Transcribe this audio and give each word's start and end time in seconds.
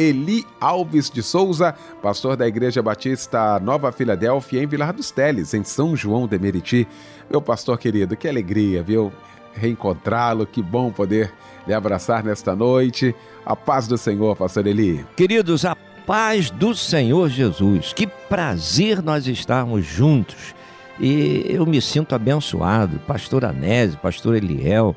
Eli 0.00 0.46
Alves 0.58 1.10
de 1.10 1.22
Souza, 1.22 1.74
pastor 2.00 2.34
da 2.34 2.48
Igreja 2.48 2.82
Batista 2.82 3.60
Nova 3.60 3.92
Filadélfia, 3.92 4.62
em 4.62 4.66
Vilar 4.66 4.94
dos 4.94 5.10
Teles, 5.10 5.52
em 5.52 5.62
São 5.62 5.94
João 5.94 6.26
de 6.26 6.38
Meriti. 6.38 6.88
Meu 7.30 7.42
pastor 7.42 7.76
querido, 7.76 8.16
que 8.16 8.26
alegria, 8.26 8.82
viu? 8.82 9.12
Reencontrá-lo, 9.52 10.46
que 10.46 10.62
bom 10.62 10.90
poder 10.90 11.30
lhe 11.66 11.74
abraçar 11.74 12.24
nesta 12.24 12.56
noite. 12.56 13.14
A 13.44 13.54
paz 13.54 13.86
do 13.86 13.98
Senhor, 13.98 14.34
pastor 14.34 14.66
Eli. 14.66 15.04
Queridos, 15.14 15.66
a 15.66 15.76
paz 16.06 16.48
do 16.48 16.74
Senhor 16.74 17.28
Jesus. 17.28 17.92
Que 17.92 18.06
prazer 18.06 19.02
nós 19.02 19.26
estarmos 19.26 19.84
juntos. 19.84 20.54
E 20.98 21.44
eu 21.46 21.66
me 21.66 21.82
sinto 21.82 22.14
abençoado. 22.14 22.98
Pastor 23.00 23.44
Anésio, 23.44 23.98
pastor 23.98 24.34
Eliel, 24.34 24.96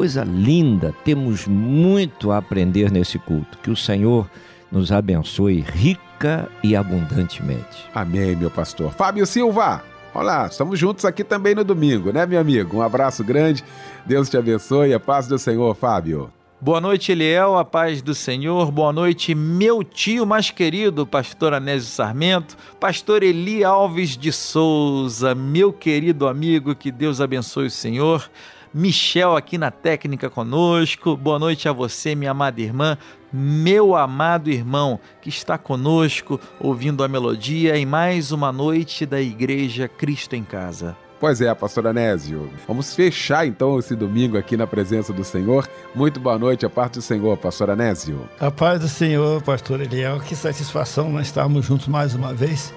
Coisa 0.00 0.24
linda, 0.24 0.94
temos 1.04 1.46
muito 1.46 2.32
a 2.32 2.38
aprender 2.38 2.90
nesse 2.90 3.18
culto. 3.18 3.58
Que 3.58 3.70
o 3.70 3.76
Senhor 3.76 4.26
nos 4.72 4.90
abençoe 4.90 5.60
rica 5.60 6.48
e 6.64 6.74
abundantemente. 6.74 7.84
Amém, 7.94 8.34
meu 8.34 8.50
pastor. 8.50 8.92
Fábio 8.92 9.26
Silva, 9.26 9.84
olá, 10.14 10.46
estamos 10.46 10.78
juntos 10.78 11.04
aqui 11.04 11.22
também 11.22 11.54
no 11.54 11.62
domingo, 11.62 12.10
né, 12.12 12.24
meu 12.24 12.40
amigo? 12.40 12.78
Um 12.78 12.82
abraço 12.82 13.22
grande, 13.22 13.62
Deus 14.06 14.30
te 14.30 14.38
abençoe, 14.38 14.94
a 14.94 14.98
paz 14.98 15.26
do 15.26 15.38
Senhor, 15.38 15.74
Fábio. 15.74 16.32
Boa 16.58 16.80
noite, 16.80 17.12
Eliel, 17.12 17.58
a 17.58 17.64
paz 17.64 18.00
do 18.00 18.14
Senhor. 18.14 18.70
Boa 18.70 18.94
noite, 18.94 19.34
meu 19.34 19.84
tio 19.84 20.24
mais 20.24 20.50
querido, 20.50 21.06
pastor 21.06 21.52
Anésio 21.52 21.90
Sarmento, 21.90 22.56
pastor 22.78 23.22
Eli 23.22 23.62
Alves 23.62 24.16
de 24.16 24.32
Souza, 24.32 25.34
meu 25.34 25.74
querido 25.74 26.26
amigo, 26.26 26.74
que 26.74 26.90
Deus 26.90 27.20
abençoe 27.20 27.66
o 27.66 27.70
Senhor. 27.70 28.30
Michel 28.72 29.36
aqui 29.36 29.58
na 29.58 29.70
técnica 29.70 30.30
conosco. 30.30 31.16
Boa 31.16 31.38
noite 31.38 31.68
a 31.68 31.72
você, 31.72 32.14
minha 32.14 32.30
amada 32.30 32.60
irmã, 32.60 32.96
meu 33.32 33.96
amado 33.96 34.48
irmão 34.48 35.00
que 35.20 35.28
está 35.28 35.58
conosco 35.58 36.40
ouvindo 36.60 37.02
a 37.02 37.08
melodia 37.08 37.76
em 37.76 37.84
mais 37.84 38.30
uma 38.30 38.52
noite 38.52 39.04
da 39.04 39.20
Igreja 39.20 39.88
Cristo 39.88 40.36
em 40.36 40.44
Casa. 40.44 40.96
Pois 41.18 41.40
é, 41.40 41.54
pastor 41.54 41.86
Anésio. 41.86 42.48
Vamos 42.66 42.94
fechar 42.94 43.46
então 43.46 43.78
esse 43.78 43.94
domingo 43.94 44.38
aqui 44.38 44.56
na 44.56 44.66
presença 44.66 45.12
do 45.12 45.22
Senhor. 45.22 45.68
Muito 45.94 46.18
boa 46.18 46.38
noite, 46.38 46.64
a 46.64 46.70
parte 46.70 46.94
do 46.94 47.02
Senhor, 47.02 47.36
pastor 47.36 47.68
Anésio. 47.68 48.26
A 48.38 48.50
paz 48.50 48.80
do 48.80 48.88
Senhor, 48.88 49.42
pastor 49.42 49.80
Eliel. 49.82 50.20
Que 50.20 50.34
satisfação 50.34 51.10
nós 51.10 51.26
estarmos 51.26 51.66
juntos 51.66 51.88
mais 51.88 52.14
uma 52.14 52.32
vez. 52.32 52.72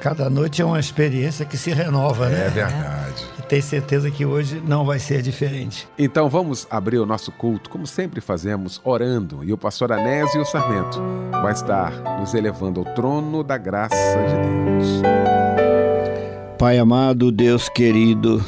Cada 0.00 0.30
noite 0.30 0.62
é 0.62 0.64
uma 0.64 0.80
experiência 0.80 1.44
que 1.44 1.58
se 1.58 1.70
renova, 1.72 2.24
é 2.24 2.30
né? 2.30 2.46
É 2.46 2.48
verdade. 2.48 3.24
E 3.38 3.42
tenho 3.42 3.62
certeza 3.62 4.10
que 4.10 4.24
hoje 4.24 4.62
não 4.66 4.82
vai 4.82 4.98
ser 4.98 5.20
diferente. 5.20 5.86
Então 5.98 6.26
vamos 6.26 6.66
abrir 6.70 6.98
o 6.98 7.04
nosso 7.04 7.30
culto, 7.30 7.68
como 7.68 7.86
sempre 7.86 8.18
fazemos, 8.18 8.80
orando. 8.82 9.44
E 9.44 9.52
o 9.52 9.58
pastor 9.58 9.92
Anésio 9.92 10.42
Sarmento 10.46 10.98
vai 11.30 11.52
estar 11.52 11.92
nos 12.18 12.32
elevando 12.32 12.80
ao 12.80 12.86
trono 12.94 13.44
da 13.44 13.58
graça 13.58 13.94
de 13.94 14.36
Deus. 14.36 15.02
Pai 16.58 16.78
amado, 16.78 17.30
Deus 17.30 17.68
querido, 17.68 18.42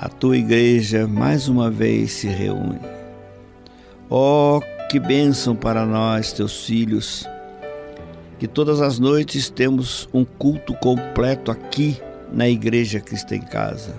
a 0.00 0.08
tua 0.08 0.36
igreja 0.36 1.08
mais 1.08 1.48
uma 1.48 1.68
vez 1.68 2.12
se 2.12 2.28
reúne. 2.28 2.78
Oh, 4.08 4.60
que 4.88 5.00
bênção 5.00 5.56
para 5.56 5.84
nós, 5.84 6.32
teus 6.32 6.64
filhos 6.64 7.26
que 8.42 8.48
todas 8.48 8.80
as 8.80 8.98
noites 8.98 9.48
temos 9.48 10.08
um 10.12 10.24
culto 10.24 10.74
completo 10.74 11.48
aqui 11.48 11.96
na 12.32 12.48
Igreja 12.48 12.98
Cristo 12.98 13.32
em 13.36 13.40
Casa. 13.40 13.94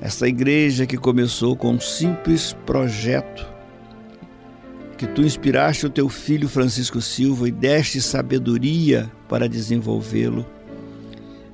Essa 0.00 0.26
igreja 0.26 0.84
que 0.84 0.96
começou 0.96 1.54
com 1.54 1.70
um 1.70 1.78
simples 1.78 2.56
projeto, 2.66 3.46
que 4.98 5.06
tu 5.06 5.22
inspiraste 5.22 5.86
o 5.86 5.90
teu 5.90 6.08
filho 6.08 6.48
Francisco 6.48 7.00
Silva 7.00 7.46
e 7.48 7.52
deste 7.52 8.02
sabedoria 8.02 9.08
para 9.28 9.48
desenvolvê-lo. 9.48 10.44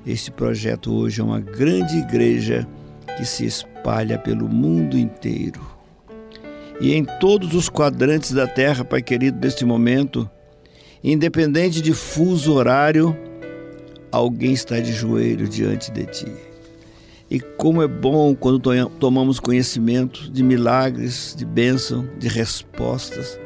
Este 0.07 0.31
projeto 0.31 0.95
hoje 0.95 1.21
é 1.21 1.25
uma 1.25 1.41
grande 1.41 1.99
igreja 1.99 2.67
que 3.19 3.25
se 3.27 3.45
espalha 3.45 4.19
pelo 4.19 4.49
mundo 4.49 4.97
inteiro. 4.97 5.61
E 6.81 6.95
em 6.95 7.05
todos 7.05 7.55
os 7.55 7.69
quadrantes 7.69 8.33
da 8.33 8.47
terra, 8.47 8.83
Pai 8.83 9.03
querido, 9.03 9.39
neste 9.39 9.67
momento, 9.67 10.27
Independente 11.05 11.81
de 11.81 11.93
fuso 11.93 12.55
horário, 12.55 13.17
alguém 14.13 14.53
está 14.53 14.79
de 14.79 14.93
joelho 14.93 15.49
diante 15.49 15.91
de 15.91 16.07
ti. 16.07 16.33
E 17.29 17.41
como 17.41 17.83
é 17.83 17.89
bom 17.89 18.35
quando 18.37 18.61
tomamos 19.01 19.41
conhecimento 19.41 20.31
de 20.31 20.45
milagres, 20.45 21.35
de 21.37 21.45
bênção, 21.45 22.09
de 22.19 22.29
respostas 22.29 23.41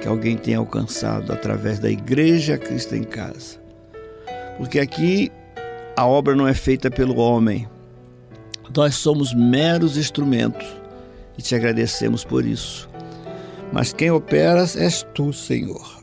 que 0.00 0.08
alguém 0.08 0.36
tem 0.36 0.54
alcançado 0.54 1.32
através 1.32 1.78
da 1.78 1.90
Igreja 1.90 2.56
Cristo 2.56 2.94
em 2.94 3.02
Casa. 3.02 3.58
Porque 4.56 4.78
aqui 4.78 5.30
a 5.94 6.06
obra 6.06 6.34
não 6.34 6.48
é 6.48 6.54
feita 6.54 6.90
pelo 6.90 7.16
homem, 7.16 7.68
nós 8.74 8.94
somos 8.94 9.34
meros 9.34 9.96
instrumentos 9.96 10.66
e 11.36 11.42
te 11.42 11.54
agradecemos 11.54 12.24
por 12.24 12.46
isso. 12.46 12.88
Mas 13.72 13.92
quem 13.92 14.10
opera 14.10 14.64
és 14.76 15.06
tu, 15.12 15.32
Senhor. 15.32 15.97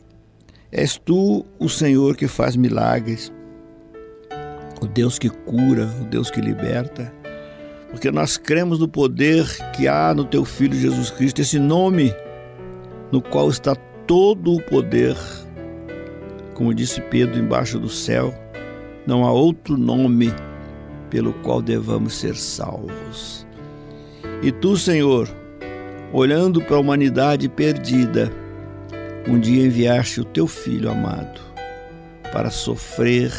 És 0.72 0.98
tu 0.98 1.44
o 1.58 1.68
Senhor 1.68 2.16
que 2.16 2.26
faz 2.26 2.56
milagres, 2.56 3.32
o 4.80 4.86
Deus 4.86 5.18
que 5.18 5.30
cura, 5.30 5.88
o 6.00 6.04
Deus 6.04 6.30
que 6.30 6.40
liberta, 6.40 7.12
porque 7.90 8.10
nós 8.10 8.36
cremos 8.36 8.78
no 8.78 8.88
poder 8.88 9.46
que 9.74 9.88
há 9.88 10.12
no 10.12 10.24
teu 10.24 10.44
Filho 10.44 10.74
Jesus 10.74 11.10
Cristo, 11.10 11.40
esse 11.40 11.58
nome 11.58 12.12
no 13.10 13.22
qual 13.22 13.48
está 13.48 13.74
todo 14.06 14.54
o 14.54 14.62
poder. 14.62 15.16
Como 16.54 16.74
disse 16.74 17.00
Pedro, 17.00 17.38
embaixo 17.38 17.78
do 17.78 17.88
céu, 17.88 18.34
não 19.06 19.24
há 19.24 19.32
outro 19.32 19.76
nome 19.76 20.32
pelo 21.10 21.32
qual 21.34 21.62
devamos 21.62 22.14
ser 22.14 22.34
salvos. 22.34 23.46
E 24.42 24.50
tu, 24.50 24.76
Senhor, 24.76 25.28
olhando 26.12 26.60
para 26.60 26.76
a 26.76 26.80
humanidade 26.80 27.48
perdida, 27.48 28.30
um 29.28 29.40
dia 29.40 29.66
enviaste 29.66 30.20
o 30.20 30.24
teu 30.24 30.46
filho 30.46 30.88
amado 30.88 31.40
para 32.32 32.48
sofrer, 32.50 33.32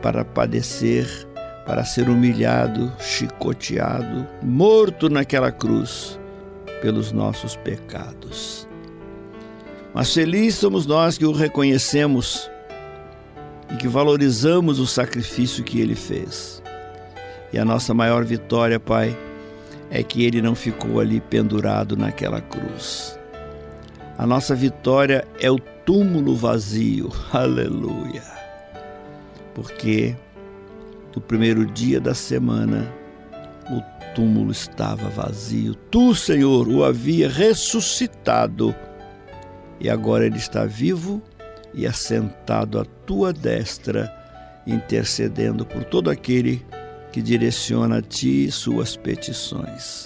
para 0.00 0.24
padecer, 0.24 1.06
para 1.66 1.84
ser 1.84 2.08
humilhado, 2.08 2.92
chicoteado, 2.98 4.26
morto 4.42 5.10
naquela 5.10 5.52
cruz 5.52 6.18
pelos 6.80 7.12
nossos 7.12 7.54
pecados. 7.56 8.66
Mas 9.92 10.12
felizes 10.12 10.58
somos 10.58 10.86
nós 10.86 11.18
que 11.18 11.26
o 11.26 11.32
reconhecemos 11.32 12.50
e 13.72 13.76
que 13.76 13.88
valorizamos 13.88 14.78
o 14.78 14.86
sacrifício 14.86 15.64
que 15.64 15.80
ele 15.80 15.94
fez. 15.94 16.62
E 17.52 17.58
a 17.58 17.64
nossa 17.64 17.92
maior 17.92 18.24
vitória, 18.24 18.80
Pai, 18.80 19.16
é 19.90 20.02
que 20.02 20.24
ele 20.24 20.42
não 20.42 20.54
ficou 20.54 20.98
ali 20.98 21.20
pendurado 21.20 21.96
naquela 21.96 22.40
cruz 22.40 23.18
a 24.16 24.26
nossa 24.26 24.54
vitória 24.54 25.26
é 25.40 25.50
o 25.50 25.58
túmulo 25.58 26.36
vazio. 26.36 27.10
Aleluia. 27.32 28.22
Porque 29.54 30.16
no 31.14 31.20
primeiro 31.20 31.66
dia 31.66 32.00
da 32.00 32.14
semana 32.14 32.92
o 33.70 34.14
túmulo 34.14 34.52
estava 34.52 35.08
vazio. 35.08 35.74
Tu, 35.74 36.14
Senhor, 36.14 36.68
o 36.68 36.84
havia 36.84 37.28
ressuscitado 37.28 38.74
e 39.80 39.90
agora 39.90 40.24
ele 40.26 40.38
está 40.38 40.64
vivo 40.64 41.20
e 41.72 41.86
assentado 41.86 42.78
à 42.78 42.84
tua 42.84 43.32
destra, 43.32 44.12
intercedendo 44.66 45.66
por 45.66 45.84
todo 45.84 46.08
aquele 46.08 46.64
que 47.12 47.20
direciona 47.20 47.98
a 47.98 48.02
Ti 48.02 48.50
suas 48.50 48.96
petições. 48.96 50.04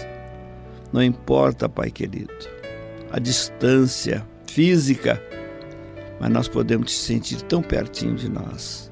Não 0.93 1.03
importa, 1.03 1.69
Pai 1.69 1.91
querido, 1.91 2.33
a 3.11 3.19
distância 3.19 4.27
física, 4.47 5.23
mas 6.21 6.31
nós 6.31 6.49
podemos 6.49 6.93
te 6.93 6.99
sentir 6.99 7.43
tão 7.43 7.63
pertinho 7.63 8.15
de 8.15 8.29
nós. 8.29 8.91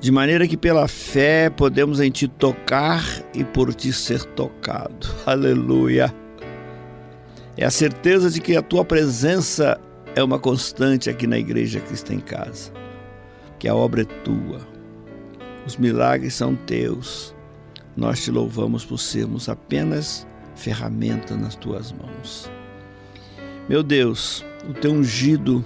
De 0.00 0.10
maneira 0.10 0.48
que 0.48 0.56
pela 0.56 0.88
fé 0.88 1.48
podemos 1.48 2.00
em 2.00 2.10
Ti 2.10 2.26
tocar 2.26 3.04
e 3.32 3.44
por 3.44 3.72
Ti 3.72 3.92
ser 3.92 4.24
tocado. 4.24 5.06
Aleluia! 5.24 6.12
É 7.56 7.64
a 7.64 7.70
certeza 7.70 8.30
de 8.30 8.40
que 8.40 8.56
a 8.56 8.62
Tua 8.62 8.84
presença 8.84 9.80
é 10.16 10.22
uma 10.22 10.38
constante 10.38 11.08
aqui 11.08 11.26
na 11.26 11.38
Igreja 11.38 11.80
Cristo 11.80 12.12
em 12.12 12.20
Casa. 12.20 12.72
Que 13.58 13.68
a 13.68 13.74
obra 13.74 14.02
é 14.02 14.04
Tua, 14.04 14.60
os 15.64 15.76
milagres 15.76 16.34
são 16.34 16.56
Teus. 16.56 17.34
Nós 17.96 18.24
te 18.24 18.30
louvamos 18.30 18.84
por 18.84 18.98
sermos 18.98 19.48
apenas 19.48 20.26
ferramenta 20.56 21.36
nas 21.36 21.54
Tuas 21.54 21.92
mãos. 21.92 22.50
Meu 23.68 23.82
Deus, 23.82 24.44
o 24.68 24.72
Teu 24.72 24.92
ungido 24.92 25.64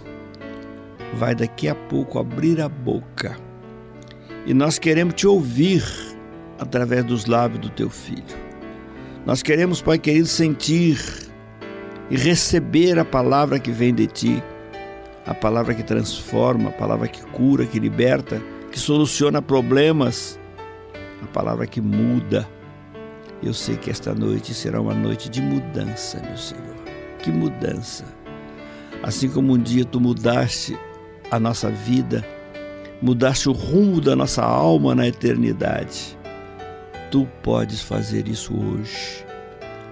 vai 1.15 1.35
daqui 1.35 1.69
a 1.69 1.75
pouco 1.75 2.19
abrir 2.19 2.61
a 2.61 2.69
boca 2.69 3.37
e 4.47 4.55
nós 4.55 4.79
queremos 4.79 5.15
te 5.15 5.27
ouvir 5.27 5.83
através 6.59 7.05
dos 7.05 7.27
lábios 7.27 7.61
do 7.61 7.71
teu 7.71 7.91
filho. 7.91 8.47
Nós 9.27 9.43
queremos, 9.43 9.83
Pai 9.83 9.99
querido, 9.99 10.29
sentir 10.29 11.01
e 12.09 12.17
receber 12.17 12.97
a 12.99 13.05
palavra 13.05 13.59
que 13.59 13.73
vem 13.73 13.93
de 13.93 14.07
ti, 14.07 14.43
a 15.27 15.35
palavra 15.35 15.75
que 15.75 15.83
transforma, 15.83 16.69
a 16.69 16.73
palavra 16.73 17.09
que 17.09 17.21
cura, 17.33 17.67
que 17.67 17.81
liberta, 17.81 18.41
que 18.71 18.79
soluciona 18.79 19.43
problemas, 19.43 20.39
a 21.23 21.27
palavra 21.27 21.67
que 21.67 21.81
muda. 21.81 22.49
Eu 23.43 23.53
sei 23.53 23.77
que 23.77 23.91
esta 23.91 24.15
noite 24.15 24.55
será 24.55 24.81
uma 24.81 24.95
noite 24.95 25.29
de 25.29 25.43
mudança, 25.43 26.23
meu 26.23 26.39
Senhor. 26.39 26.76
Que 27.27 27.33
mudança! 27.33 28.05
Assim 29.03 29.29
como 29.29 29.55
um 29.55 29.59
dia 29.59 29.85
tu 29.85 30.01
mudaste 30.01 30.79
a 31.29 31.41
nossa 31.41 31.69
vida, 31.69 32.25
mudaste 33.03 33.49
o 33.49 33.53
rumo 33.53 34.01
da 34.01 34.15
nossa 34.15 34.45
alma 34.45 34.95
na 34.95 35.09
eternidade. 35.09 36.17
Tu 37.11 37.27
podes 37.43 37.81
fazer 37.81 38.29
isso 38.29 38.57
hoje. 38.57 39.27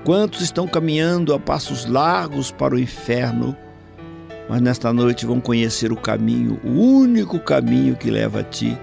Quantos 0.04 0.42
estão 0.42 0.69
caminhando 0.69 1.34
a 1.34 1.40
passos 1.40 1.86
largos 1.86 2.52
para 2.52 2.76
o 2.76 2.78
inferno, 2.78 3.56
mas 4.48 4.60
nesta 4.60 4.92
noite 4.92 5.26
vão 5.26 5.40
conhecer 5.40 5.90
o 5.90 5.96
caminho, 5.96 6.60
o 6.62 6.70
único 6.70 7.40
caminho 7.40 7.96
que 7.96 8.12
leva 8.12 8.42
a 8.42 8.44
ti, 8.44 8.78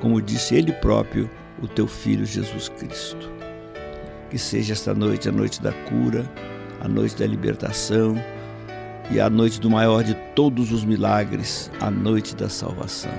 como 0.00 0.20
disse 0.20 0.56
ele 0.56 0.72
próprio, 0.72 1.30
o 1.62 1.68
teu 1.68 1.86
filho 1.86 2.26
Jesus 2.26 2.68
Cristo. 2.68 3.30
Que 4.28 4.38
seja 4.38 4.72
esta 4.72 4.92
noite 4.92 5.28
a 5.28 5.32
noite 5.32 5.62
da 5.62 5.70
cura, 5.70 6.28
a 6.82 6.88
noite 6.88 7.16
da 7.16 7.26
libertação 7.26 8.20
e 9.10 9.20
a 9.20 9.30
noite 9.30 9.60
do 9.60 9.70
maior 9.70 10.02
de 10.02 10.14
todos 10.34 10.72
os 10.72 10.84
milagres, 10.84 11.70
a 11.80 11.90
noite 11.90 12.34
da 12.34 12.48
salvação. 12.48 13.12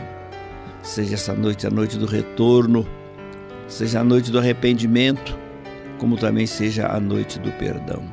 Seja 0.82 1.14
essa 1.14 1.34
noite 1.34 1.66
a 1.66 1.70
noite 1.70 1.98
do 1.98 2.06
retorno, 2.06 2.86
seja 3.68 4.02
a 4.02 4.04
noite 4.04 4.30
do 4.30 4.38
arrependimento, 4.38 5.38
como 5.98 6.18
também 6.18 6.46
seja 6.46 6.88
a 6.88 7.00
noite 7.00 7.40
do 7.40 7.52
perdão. 7.54 8.04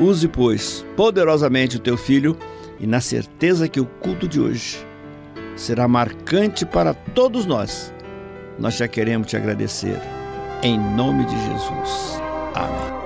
Use, 0.00 0.26
pois, 0.26 0.84
poderosamente 0.96 1.76
o 1.76 1.80
teu 1.80 1.98
filho 1.98 2.36
e 2.80 2.86
na 2.86 3.00
certeza 3.00 3.68
que 3.68 3.80
o 3.80 3.86
culto 3.86 4.26
de 4.26 4.40
hoje 4.40 4.84
será 5.54 5.86
marcante 5.86 6.64
para 6.64 6.94
todos 6.94 7.44
nós. 7.44 7.92
Nós 8.58 8.76
já 8.76 8.88
queremos 8.88 9.26
te 9.26 9.36
agradecer. 9.36 10.00
Em 10.62 10.78
nome 10.78 11.26
de 11.26 11.36
Jesus. 11.36 12.22
Amém. 12.54 13.03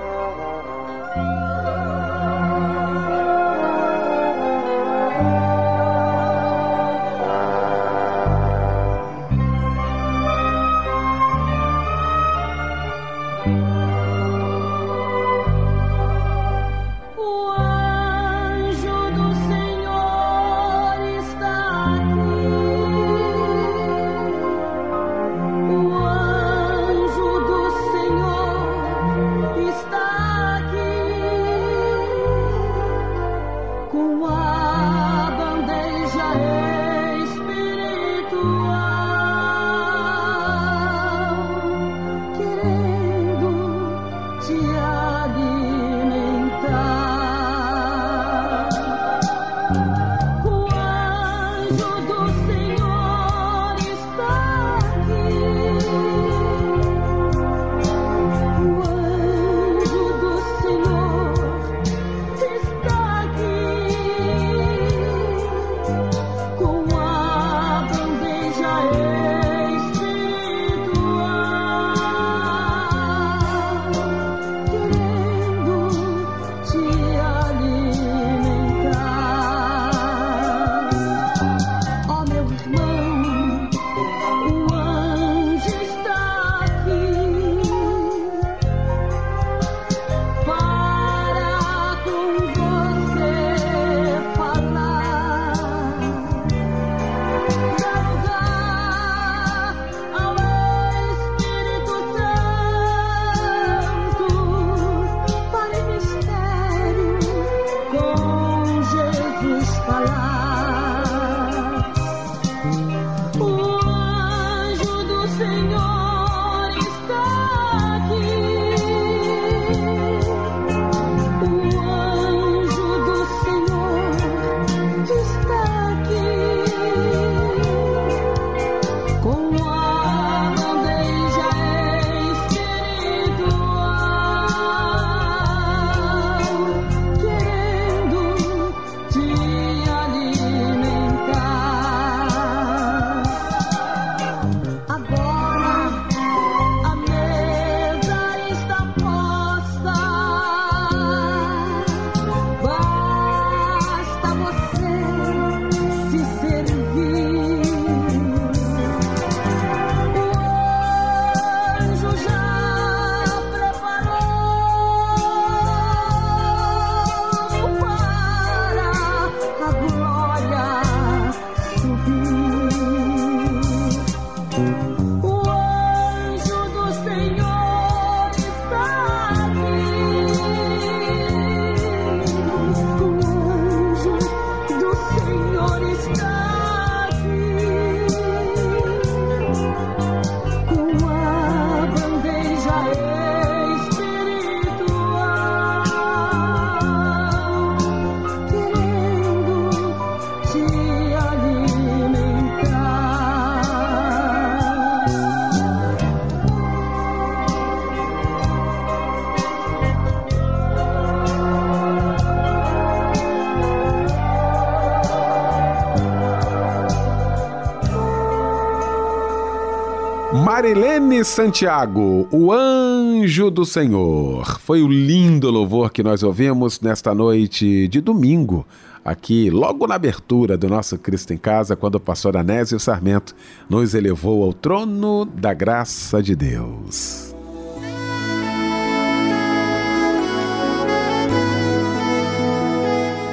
Santiago, 221.23 222.27
o 222.31 222.51
anjo 222.51 223.49
do 223.49 223.65
Senhor. 223.65 224.59
Foi 224.59 224.81
o 224.81 224.87
lindo 224.87 225.49
louvor 225.49 225.91
que 225.91 226.03
nós 226.03 226.23
ouvimos 226.23 226.79
nesta 226.79 227.13
noite 227.13 227.87
de 227.87 228.01
domingo, 228.01 228.65
aqui 229.03 229.49
logo 229.49 229.85
na 229.87 229.95
abertura 229.95 230.57
do 230.57 230.69
nosso 230.69 230.97
Cristo 230.97 231.33
em 231.33 231.37
Casa, 231.37 231.75
quando 231.75 231.95
o 231.95 231.99
pastor 231.99 232.37
Anésio 232.37 232.79
Sarmento 232.79 233.35
nos 233.69 233.93
elevou 233.93 234.43
ao 234.43 234.53
trono 234.53 235.25
da 235.25 235.53
graça 235.53 236.23
de 236.23 236.35
Deus. 236.35 237.28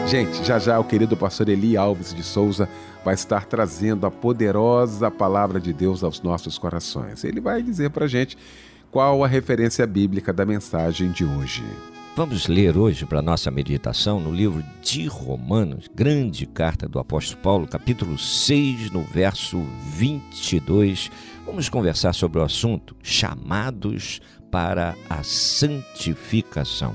Gente, 0.07 0.45
já 0.45 0.57
já 0.61 0.79
o 0.79 0.85
querido 0.85 1.17
pastor 1.17 1.49
Eli 1.49 1.77
Alves 1.77 2.15
de 2.15 2.23
Souza 2.23 2.69
vai 3.05 3.15
estar 3.15 3.45
trazendo 3.45 4.07
a 4.07 4.11
poderosa 4.11 5.11
palavra 5.11 5.59
de 5.59 5.73
Deus 5.73 6.05
aos 6.05 6.23
nossos 6.23 6.57
corações. 6.57 7.25
Ele 7.25 7.41
vai 7.41 7.61
dizer 7.61 7.91
para 7.91 8.07
gente 8.07 8.39
qual 8.89 9.25
a 9.25 9.27
referência 9.27 9.85
bíblica 9.85 10.33
da 10.33 10.47
mensagem 10.47 11.11
de 11.11 11.25
hoje. 11.25 11.65
Vamos 12.15 12.47
ler 12.47 12.79
hoje 12.79 13.05
para 13.05 13.21
nossa 13.21 13.51
meditação 13.51 14.21
no 14.21 14.33
livro 14.33 14.65
de 14.81 15.09
Romanos, 15.09 15.91
grande 15.93 16.47
carta 16.47 16.89
do 16.89 17.01
apóstolo 17.01 17.43
Paulo, 17.43 17.67
capítulo 17.67 18.17
6, 18.17 18.93
no 18.93 19.03
verso 19.03 19.61
22. 19.97 21.11
Vamos 21.45 21.69
conversar 21.69 22.13
sobre 22.13 22.39
o 22.39 22.45
assunto 22.45 22.97
chamados 23.03 24.21
para 24.53 24.95
a 25.11 25.25
santificação. 25.25 26.95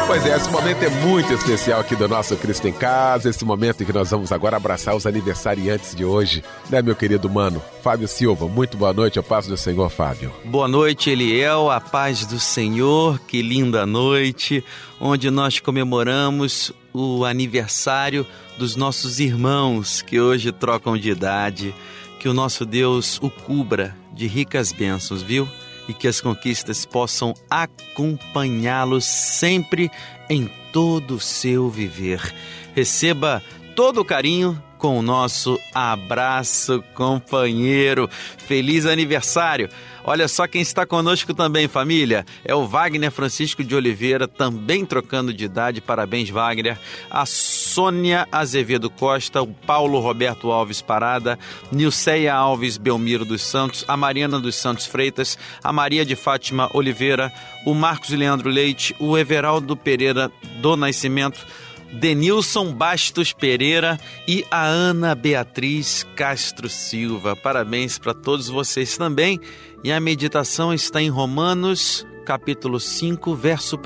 Pois 0.06 0.26
é, 0.26 0.36
esse 0.36 0.48
momento 0.48 0.80
é 0.80 0.88
muito 0.88 1.32
especial 1.32 1.80
aqui 1.80 1.96
do 1.96 2.06
nosso 2.06 2.36
Cristo 2.36 2.68
em 2.68 2.72
Casa, 2.72 3.28
esse 3.28 3.44
momento 3.44 3.82
em 3.82 3.86
que 3.86 3.92
nós 3.92 4.12
vamos 4.12 4.30
agora 4.30 4.56
abraçar 4.56 4.94
os 4.94 5.06
aniversariantes 5.06 5.92
de 5.92 6.04
hoje, 6.04 6.44
né, 6.70 6.80
meu 6.80 6.94
querido 6.94 7.28
mano? 7.28 7.60
Fábio 7.82 8.06
Silva, 8.06 8.46
muito 8.46 8.76
boa 8.76 8.92
noite, 8.92 9.18
a 9.18 9.24
paz 9.24 9.48
do 9.48 9.56
Senhor, 9.56 9.90
Fábio. 9.90 10.32
Boa 10.44 10.68
noite, 10.68 11.10
Eliel, 11.10 11.68
a 11.68 11.80
paz 11.80 12.24
do 12.26 12.38
Senhor, 12.38 13.18
que 13.26 13.42
linda 13.42 13.84
noite, 13.84 14.64
onde 15.00 15.32
nós 15.32 15.58
comemoramos 15.58 16.72
o 16.94 17.24
aniversário 17.24 18.24
dos 18.56 18.76
nossos 18.76 19.20
irmãos 19.20 20.00
que 20.00 20.20
hoje 20.20 20.52
trocam 20.52 20.96
de 20.96 21.10
idade. 21.10 21.74
Que 22.20 22.28
o 22.28 22.32
nosso 22.32 22.64
Deus 22.64 23.18
o 23.20 23.28
cubra 23.28 23.94
de 24.14 24.26
ricas 24.26 24.72
bênçãos, 24.72 25.20
viu? 25.20 25.46
e 25.88 25.94
que 25.94 26.08
as 26.08 26.20
conquistas 26.20 26.84
possam 26.84 27.34
acompanhá-lo 27.50 29.00
sempre 29.00 29.90
em 30.28 30.50
todo 30.72 31.16
o 31.16 31.20
seu 31.20 31.68
viver. 31.68 32.34
Receba 32.74 33.42
todo 33.76 34.00
o 34.00 34.04
carinho 34.04 34.60
com 34.78 34.98
o 34.98 35.02
nosso 35.02 35.58
abraço, 35.74 36.82
companheiro. 36.94 38.08
Feliz 38.36 38.86
aniversário! 38.86 39.68
Olha 40.06 40.28
só 40.28 40.46
quem 40.46 40.60
está 40.60 40.84
conosco 40.84 41.32
também, 41.32 41.66
família. 41.66 42.26
É 42.44 42.54
o 42.54 42.66
Wagner 42.66 43.10
Francisco 43.10 43.64
de 43.64 43.74
Oliveira, 43.74 44.28
também 44.28 44.84
trocando 44.84 45.32
de 45.32 45.46
idade. 45.46 45.80
Parabéns, 45.80 46.28
Wagner. 46.28 46.78
A 47.10 47.24
Sônia 47.24 48.28
Azevedo 48.30 48.90
Costa, 48.90 49.40
o 49.40 49.46
Paulo 49.46 49.98
Roberto 50.00 50.52
Alves 50.52 50.82
Parada, 50.82 51.38
Nilceia 51.72 52.34
Alves 52.34 52.76
Belmiro 52.76 53.24
dos 53.24 53.40
Santos, 53.40 53.82
a 53.88 53.96
Mariana 53.96 54.38
dos 54.38 54.56
Santos 54.56 54.84
Freitas, 54.84 55.38
a 55.62 55.72
Maria 55.72 56.04
de 56.04 56.14
Fátima 56.14 56.68
Oliveira, 56.74 57.32
o 57.64 57.72
Marcos 57.72 58.10
Leandro 58.10 58.50
Leite, 58.50 58.94
o 58.98 59.16
Everaldo 59.16 59.74
Pereira 59.74 60.30
do 60.60 60.76
Nascimento, 60.76 61.46
Denilson 61.94 62.72
Bastos 62.72 63.32
Pereira 63.32 63.98
e 64.26 64.44
a 64.50 64.66
Ana 64.66 65.14
Beatriz 65.14 66.04
Castro 66.16 66.68
Silva. 66.68 67.34
Parabéns 67.36 67.98
para 67.98 68.12
todos 68.12 68.48
vocês 68.48 68.96
também. 68.96 69.40
E 69.82 69.90
a 69.92 70.00
meditação 70.00 70.74
está 70.74 71.00
em 71.00 71.08
Romanos, 71.08 72.06
capítulo 72.26 72.78
5, 72.80 73.34
verso 73.34 73.76
1. 73.76 73.80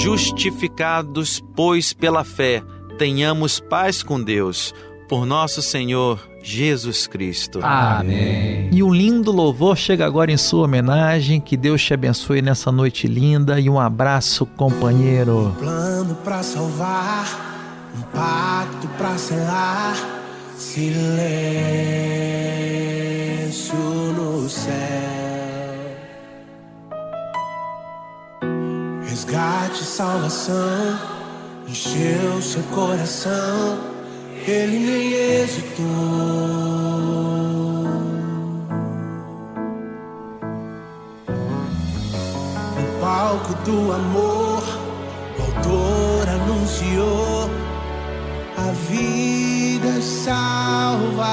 Justificados, 0.00 1.42
pois, 1.56 1.92
pela 1.92 2.24
fé, 2.24 2.62
tenhamos 2.98 3.58
paz 3.60 4.02
com 4.02 4.22
Deus, 4.22 4.74
por 5.08 5.24
nosso 5.24 5.62
Senhor 5.62 6.29
Jesus 6.42 7.06
Cristo. 7.06 7.60
Amém. 7.62 8.68
E 8.72 8.82
um 8.82 8.92
lindo 8.92 9.30
louvor 9.30 9.76
chega 9.76 10.06
agora 10.06 10.32
em 10.32 10.36
sua 10.36 10.64
homenagem. 10.64 11.40
Que 11.40 11.56
Deus 11.56 11.82
te 11.82 11.94
abençoe 11.94 12.40
nessa 12.42 12.72
noite 12.72 13.06
linda 13.06 13.60
e 13.60 13.68
um 13.68 13.78
abraço, 13.78 14.46
companheiro. 14.46 15.48
Um 15.48 15.52
plano 15.52 16.14
para 16.16 16.42
salvar, 16.42 17.90
um 17.96 18.02
pacto 18.02 18.88
para 18.96 19.18
selar, 19.18 19.96
silêncio 20.56 21.20
no 24.16 24.48
céu. 24.48 25.20
Resgate, 29.02 29.84
salvação, 29.84 30.98
encheu 31.68 32.40
seu 32.40 32.62
coração, 32.64 33.89
ele 34.50 34.78
nem 34.80 35.12
hesitou. 35.12 35.84
No 42.76 42.84
palco 43.00 43.54
do 43.64 43.92
amor, 43.92 44.62
o 45.38 45.42
autor 45.42 46.28
anunciou 46.28 47.48
a 48.56 48.72
vida 48.90 50.02
salvação 50.02 51.30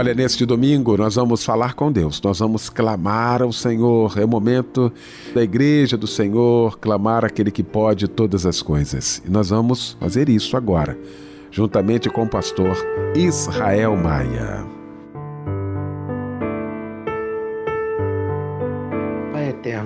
Olha, 0.00 0.14
neste 0.14 0.46
domingo 0.46 0.96
nós 0.96 1.16
vamos 1.16 1.44
falar 1.44 1.74
com 1.74 1.92
Deus, 1.92 2.22
nós 2.22 2.38
vamos 2.38 2.70
clamar 2.70 3.42
ao 3.42 3.52
Senhor. 3.52 4.18
É 4.18 4.24
o 4.24 4.28
momento 4.28 4.90
da 5.34 5.42
igreja 5.42 5.94
do 5.94 6.06
Senhor 6.06 6.78
clamar 6.78 7.22
aquele 7.22 7.50
que 7.50 7.62
pode 7.62 8.08
todas 8.08 8.46
as 8.46 8.62
coisas. 8.62 9.22
E 9.26 9.30
nós 9.30 9.50
vamos 9.50 9.98
fazer 10.00 10.30
isso 10.30 10.56
agora, 10.56 10.98
juntamente 11.50 12.08
com 12.08 12.22
o 12.22 12.26
pastor 12.26 12.74
Israel 13.14 13.94
Maia. 13.94 14.79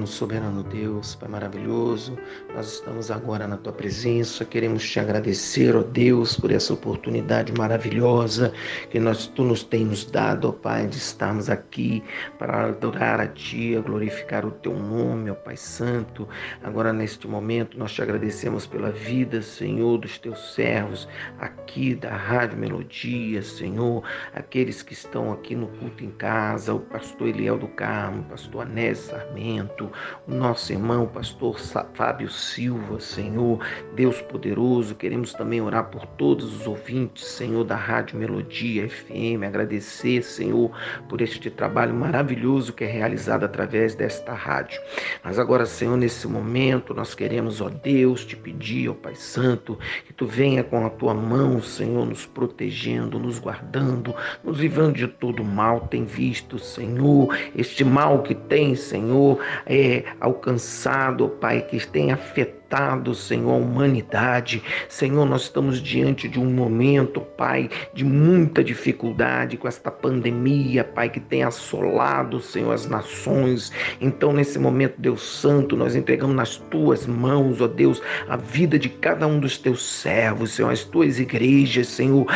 Eterno, 0.05 0.07
soberano 0.07 0.63
Deus, 0.63 1.15
Pai 1.15 1.29
maravilhoso, 1.29 2.17
nós 2.55 2.75
estamos 2.75 3.11
agora 3.11 3.49
na 3.49 3.57
tua 3.57 3.73
presença, 3.73 4.45
queremos 4.45 4.89
te 4.89 5.01
agradecer, 5.01 5.75
ó 5.75 5.83
Deus, 5.83 6.39
por 6.39 6.51
essa 6.53 6.73
oportunidade 6.73 7.53
maravilhosa 7.57 8.53
que 8.91 9.01
nós, 9.01 9.27
tu 9.27 9.43
nos 9.43 9.63
tens 9.63 10.05
dado, 10.05 10.49
ó 10.49 10.53
Pai, 10.53 10.87
de 10.87 10.97
estarmos 10.97 11.49
aqui 11.49 12.03
para 12.39 12.67
adorar 12.67 13.21
a 13.21 13.27
Ti, 13.27 13.77
a 13.77 13.81
glorificar 13.81 14.45
o 14.45 14.51
Teu 14.51 14.79
nome, 14.79 15.31
ó 15.31 15.35
Pai 15.35 15.57
Santo. 15.57 16.29
Agora, 16.63 16.93
neste 16.93 17.27
momento, 17.27 17.79
nós 17.79 17.93
te 17.93 18.03
agradecemos 18.03 18.67
pela 18.67 18.91
vida, 18.91 19.43
Senhor, 19.43 19.99
dos 19.99 20.19
Teus 20.19 20.55
servos 20.55 21.09
aqui 21.39 21.95
da 21.95 22.15
Rádio 22.15 22.59
Melodia, 22.59 23.43
Senhor, 23.43 24.03
aqueles 24.35 24.83
que 24.83 24.93
estão 24.93 25.33
aqui 25.33 25.55
no 25.55 25.69
culto 25.69 26.05
em 26.05 26.11
casa, 26.11 26.75
o 26.75 26.81
pastor 26.81 27.29
Eliel 27.29 27.59
do 27.59 27.69
Carmo, 27.69 28.25
pastor 28.25 28.63
Anésio 28.63 29.11
Sarmento, 29.11 29.91
o 30.27 30.35
nosso 30.35 30.73
irmão, 30.73 31.07
pastor 31.07 31.59
Fábio 31.95 32.31
Silva, 32.31 33.01
Senhor, 33.01 33.59
Deus 33.95 34.21
poderoso, 34.23 34.95
queremos 34.95 35.33
também 35.33 35.61
orar 35.61 35.85
por 35.91 36.07
todos 36.07 36.61
os 36.61 36.67
ouvintes, 36.67 37.25
Senhor, 37.27 37.65
da 37.65 37.77
Rádio 37.77 38.19
Melodia 38.19 38.89
FM, 38.89 39.45
agradecer, 39.47 40.23
Senhor, 40.23 40.71
por 41.09 41.21
este 41.21 41.51
trabalho 41.51 41.95
maravilhoso 41.95 42.73
que 42.73 42.85
é 42.85 42.87
realizado 42.87 43.45
através 43.45 43.95
desta 43.95 44.33
rádio. 44.33 44.81
Mas 45.23 45.39
agora, 45.39 45.67
Senhor, 45.67 45.97
nesse 45.97 46.27
momento, 46.27 46.95
nós 46.95 47.15
queremos, 47.15 47.61
ó 47.61 47.69
Deus, 47.69 48.25
te 48.25 48.37
pedir, 48.37 48.89
ó 48.89 48.95
Pai 48.95 49.15
Santo, 49.15 49.79
que 50.07 50.13
tu 50.13 50.27
venha 50.27 50.65
com 50.65 50.87
a 50.87 50.91
tua 50.91 51.15
mão, 51.15 51.61
Senhor, 51.63 52.07
nos 52.07 52.27
protegendo, 52.27 53.19
nos 53.19 53.39
guardando, 53.39 54.15
nos 54.43 54.59
livrando 54.59 54.95
de 54.95 55.09
todo 55.09 55.45
mal. 55.45 55.81
Tem 55.89 56.05
visto, 56.05 56.59
Senhor, 56.59 57.37
este 57.55 57.85
mal 57.85 58.23
que 58.23 58.35
tem, 58.35 58.75
Senhor, 58.75 59.39
é, 59.67 59.84
alcançado, 60.21 61.29
Pai, 61.29 61.63
que 61.63 61.87
tem 61.87 62.13
afetado 62.13 62.64
afetado, 62.65 63.15
Senhor, 63.15 63.53
a 63.53 63.57
humanidade. 63.57 64.63
Senhor, 64.89 65.25
nós 65.27 65.43
estamos 65.43 65.81
diante 65.81 66.29
de 66.29 66.41
um 66.41 66.47
momento, 66.47 67.21
Pai, 67.21 67.69
de 67.93 68.05
muita 68.05 68.65
dificuldade 68.65 69.57
com 69.57 69.69
esta 69.69 69.91
pandemia, 69.91 70.83
Pai, 70.83 71.09
que 71.09 71.21
tem 71.21 71.43
assolado, 71.43 72.41
Senhor, 72.41 72.73
as 72.73 72.87
nações. 72.87 73.71
Então, 74.01 74.33
nesse 74.33 74.59
momento, 74.59 74.95
Deus 74.99 75.23
Santo, 75.23 75.77
nós 75.77 75.95
entregamos 75.95 76.35
nas 76.35 76.57
tuas 76.57 77.07
mãos, 77.07 77.61
ó 77.61 77.69
Deus, 77.69 78.03
a 78.29 78.37
vida 78.37 78.79
de 78.79 78.89
cada 78.89 79.27
um 79.27 79.39
dos 79.39 79.59
teus 79.59 79.85
servos, 79.85 80.53
Senhor, 80.53 80.71
as 80.71 80.85
tuas 80.85 81.21
igrejas, 81.21 81.89
Senhor, 81.89 82.27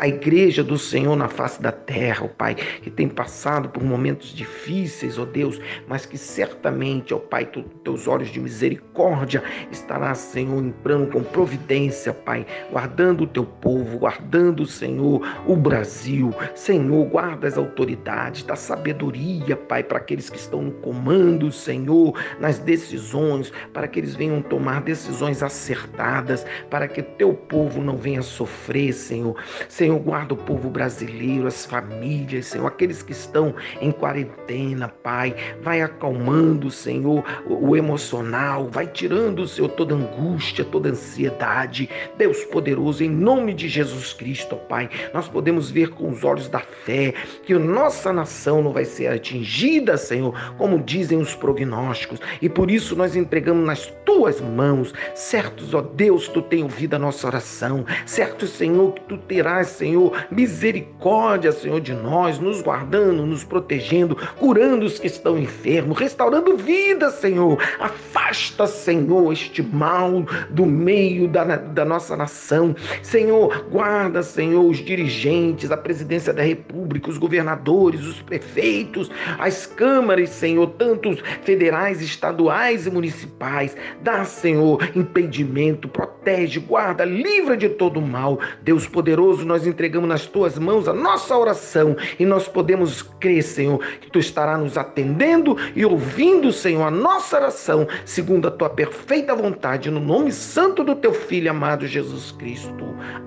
a 0.00 0.08
igreja 0.08 0.64
do 0.64 0.78
Senhor 0.78 1.14
na 1.16 1.28
face 1.28 1.60
da 1.60 1.72
terra, 1.72 2.24
ó 2.24 2.28
Pai, 2.28 2.54
que 2.54 2.90
tem 2.90 3.08
passado 3.08 3.68
por 3.68 3.82
momentos 3.82 4.34
difíceis, 4.34 5.18
ó 5.18 5.24
Deus, 5.24 5.60
mas 5.86 6.06
que 6.06 6.16
certamente, 6.16 7.12
ó 7.12 7.18
Pai, 7.18 7.44
tu, 7.44 7.62
teus 7.84 8.08
olhos 8.08 8.30
de 8.30 8.40
misericórdia 8.40 9.42
estará, 9.74 10.14
Senhor, 10.14 10.62
entrando 10.62 11.10
com 11.10 11.22
providência, 11.22 12.12
Pai, 12.12 12.46
guardando 12.70 13.24
o 13.24 13.26
teu 13.26 13.44
povo, 13.44 13.98
guardando, 13.98 14.66
Senhor, 14.66 15.20
o 15.46 15.56
Brasil. 15.56 16.32
Senhor, 16.54 17.04
guarda 17.06 17.46
as 17.46 17.58
autoridades, 17.58 18.42
dá 18.42 18.56
sabedoria, 18.56 19.56
Pai, 19.56 19.82
para 19.82 19.98
aqueles 19.98 20.30
que 20.30 20.36
estão 20.36 20.62
no 20.62 20.72
comando, 20.72 21.50
Senhor, 21.52 22.18
nas 22.40 22.58
decisões, 22.58 23.52
para 23.72 23.86
que 23.88 24.00
eles 24.00 24.14
venham 24.14 24.40
tomar 24.40 24.82
decisões 24.82 25.42
acertadas, 25.42 26.46
para 26.70 26.88
que 26.88 27.00
o 27.00 27.04
teu 27.04 27.34
povo 27.34 27.82
não 27.82 27.96
venha 27.96 28.22
sofrer, 28.22 28.92
Senhor. 28.92 29.36
Senhor, 29.68 29.98
guarda 29.98 30.34
o 30.34 30.36
povo 30.36 30.70
brasileiro, 30.70 31.46
as 31.46 31.66
famílias, 31.66 32.46
Senhor, 32.46 32.66
aqueles 32.66 33.02
que 33.02 33.12
estão 33.12 33.54
em 33.80 33.90
quarentena, 33.90 34.88
Pai, 34.88 35.34
vai 35.62 35.82
acalmando, 35.82 36.70
Senhor, 36.70 37.24
o 37.46 37.76
emocional, 37.76 38.68
vai 38.70 38.86
tirando, 38.86 39.46
Senhor, 39.64 39.68
toda 39.70 39.94
angústia, 39.94 40.64
toda 40.64 40.90
ansiedade. 40.90 41.88
Deus 42.16 42.44
poderoso, 42.44 43.02
em 43.02 43.08
nome 43.08 43.54
de 43.54 43.68
Jesus 43.68 44.12
Cristo, 44.12 44.56
Pai, 44.56 44.88
nós 45.12 45.28
podemos 45.28 45.70
ver 45.70 45.90
com 45.90 46.10
os 46.10 46.24
olhos 46.24 46.48
da 46.48 46.60
fé 46.60 47.14
que 47.44 47.54
nossa 47.54 48.12
nação 48.12 48.62
não 48.62 48.72
vai 48.72 48.84
ser 48.84 49.08
atingida, 49.08 49.96
Senhor, 49.96 50.34
como 50.56 50.82
dizem 50.82 51.18
os 51.18 51.34
prognósticos, 51.34 52.20
e 52.40 52.48
por 52.48 52.70
isso 52.70 52.96
nós 52.96 53.16
entregamos 53.16 53.66
nas 53.66 53.92
tuas 54.04 54.40
mãos, 54.40 54.92
certos, 55.14 55.72
ó 55.74 55.80
Deus, 55.80 56.28
tu 56.28 56.42
tem 56.42 56.62
ouvido 56.62 56.94
a 56.94 56.98
nossa 56.98 57.26
oração, 57.26 57.84
certo, 58.04 58.46
Senhor, 58.46 58.92
que 58.92 59.00
tu 59.02 59.16
terás, 59.18 59.68
Senhor, 59.68 60.26
misericórdia, 60.30 61.52
Senhor, 61.52 61.80
de 61.80 61.92
nós, 61.94 62.38
nos 62.38 62.60
guardando, 62.60 63.24
nos 63.24 63.44
protegendo, 63.44 64.16
curando 64.38 64.84
os 64.84 64.98
que 64.98 65.06
estão 65.06 65.38
enfermos, 65.38 65.98
restaurando 65.98 66.56
vida, 66.56 67.10
Senhor. 67.10 67.58
Afasta, 67.78 68.66
Senhor, 68.66 69.32
este 69.32 69.53
mal 69.62 70.24
do 70.50 70.66
meio 70.66 71.28
da, 71.28 71.44
da 71.44 71.84
nossa 71.84 72.16
nação. 72.16 72.74
Senhor, 73.02 73.66
guarda, 73.70 74.22
Senhor, 74.22 74.64
os 74.64 74.78
dirigentes, 74.78 75.70
a 75.70 75.76
presidência 75.76 76.32
da 76.32 76.42
República, 76.42 77.10
os 77.10 77.18
governadores, 77.18 78.04
os 78.04 78.20
prefeitos, 78.22 79.10
as 79.38 79.66
câmaras, 79.66 80.30
Senhor, 80.30 80.66
tantos 80.78 81.20
federais, 81.42 82.00
estaduais 82.00 82.86
e 82.86 82.90
municipais. 82.90 83.76
Dá, 84.02 84.24
Senhor, 84.24 84.90
impedimento, 84.94 85.88
protege, 85.88 86.60
guarda, 86.60 87.04
livra 87.04 87.56
de 87.56 87.68
todo 87.68 88.00
mal. 88.00 88.38
Deus 88.62 88.86
poderoso, 88.86 89.44
nós 89.44 89.66
entregamos 89.66 90.08
nas 90.08 90.26
tuas 90.26 90.58
mãos 90.58 90.88
a 90.88 90.92
nossa 90.92 91.36
oração 91.36 91.96
e 92.18 92.24
nós 92.24 92.48
podemos 92.48 93.02
crer, 93.02 93.42
Senhor, 93.42 93.78
que 94.00 94.10
tu 94.10 94.18
estará 94.18 94.56
nos 94.56 94.76
atendendo 94.76 95.56
e 95.74 95.84
ouvindo, 95.84 96.52
Senhor, 96.52 96.82
a 96.82 96.90
nossa 96.90 97.36
oração, 97.36 97.86
segundo 98.04 98.48
a 98.48 98.50
tua 98.50 98.70
perfeita 98.70 99.34
vontade, 99.34 99.43
no 99.90 100.00
nome 100.00 100.32
santo 100.32 100.82
do 100.82 100.94
teu 100.94 101.12
Filho 101.12 101.50
amado 101.50 101.86
Jesus 101.86 102.32
Cristo. 102.32 102.84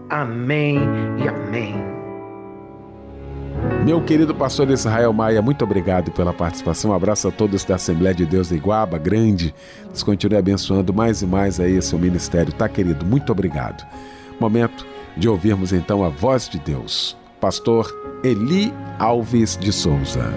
Amém 0.10 0.80
e 1.24 1.28
amém. 1.28 1.76
Meu 3.86 4.02
querido 4.02 4.36
pastor 4.36 4.70
Israel 4.70 5.14
Maia, 5.14 5.42
muito 5.42 5.64
obrigado 5.64 6.12
pela 6.12 6.34
participação. 6.34 6.92
Um 6.92 6.94
abraço 6.94 7.28
a 7.28 7.32
todos 7.32 7.64
da 7.64 7.76
Assembleia 7.76 8.14
de 8.14 8.26
Deus 8.26 8.50
da 8.50 8.56
Iguaba, 8.56 8.98
grande. 8.98 9.54
Deus 9.88 10.04
continue 10.04 10.38
abençoando 10.38 10.94
mais 10.94 11.22
e 11.22 11.26
mais 11.26 11.60
aí 11.60 11.82
seu 11.82 11.98
ministério, 11.98 12.54
tá, 12.54 12.68
querido? 12.68 13.06
Muito 13.06 13.32
obrigado. 13.32 13.86
Momento 14.40 14.86
de 15.16 15.28
ouvirmos 15.28 15.74
então 15.74 16.04
a 16.04 16.10
voz 16.10 16.48
de 16.48 16.60
Deus. 16.60 17.18
Pastor 17.40 17.92
Eli 18.24 18.74
Alves 19.00 19.58
de 19.58 19.72
Souza. 19.72 20.34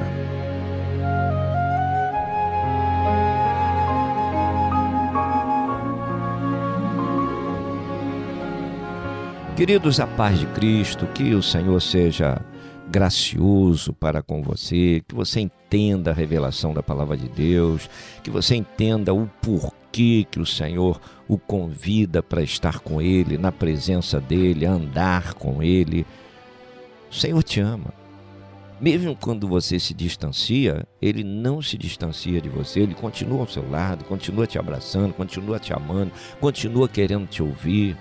Queridos, 9.61 10.01
a 10.01 10.07
paz 10.07 10.39
de 10.39 10.47
Cristo, 10.47 11.07
que 11.09 11.35
o 11.35 11.43
Senhor 11.43 11.79
seja 11.83 12.41
gracioso 12.91 13.93
para 13.93 14.23
com 14.23 14.43
você, 14.43 15.03
que 15.07 15.15
você 15.15 15.39
entenda 15.41 16.11
a 16.11 16.15
revelação 16.15 16.73
da 16.73 16.83
palavra 16.83 17.15
de 17.15 17.29
Deus, 17.29 17.87
que 18.25 18.31
você 18.31 18.57
entenda 18.57 19.13
o 19.13 19.29
porquê 19.43 20.27
que 20.31 20.41
o 20.41 20.47
Senhor 20.47 20.99
o 21.29 21.37
convida 21.37 22.23
para 22.23 22.43
estar 22.43 22.79
com 22.79 23.03
Ele, 23.03 23.37
na 23.37 23.53
presença 23.53 24.19
dEle, 24.19 24.65
andar 24.65 25.35
com 25.35 25.63
Ele. 25.63 26.07
O 27.11 27.15
Senhor 27.15 27.43
te 27.43 27.61
ama. 27.61 27.93
Mesmo 28.81 29.15
quando 29.15 29.47
você 29.47 29.79
se 29.79 29.93
distancia, 29.93 30.87
Ele 31.03 31.23
não 31.23 31.61
se 31.61 31.77
distancia 31.77 32.41
de 32.41 32.49
você, 32.49 32.81
Ele 32.81 32.95
continua 32.95 33.41
ao 33.41 33.47
seu 33.47 33.71
lado, 33.71 34.07
continua 34.07 34.47
te 34.47 34.59
abraçando, 34.59 35.13
continua 35.13 35.59
te 35.59 35.75
amando, 35.75 36.13
continua 36.41 36.89
querendo 36.89 37.27
te 37.27 37.43
ouvir. 37.43 37.95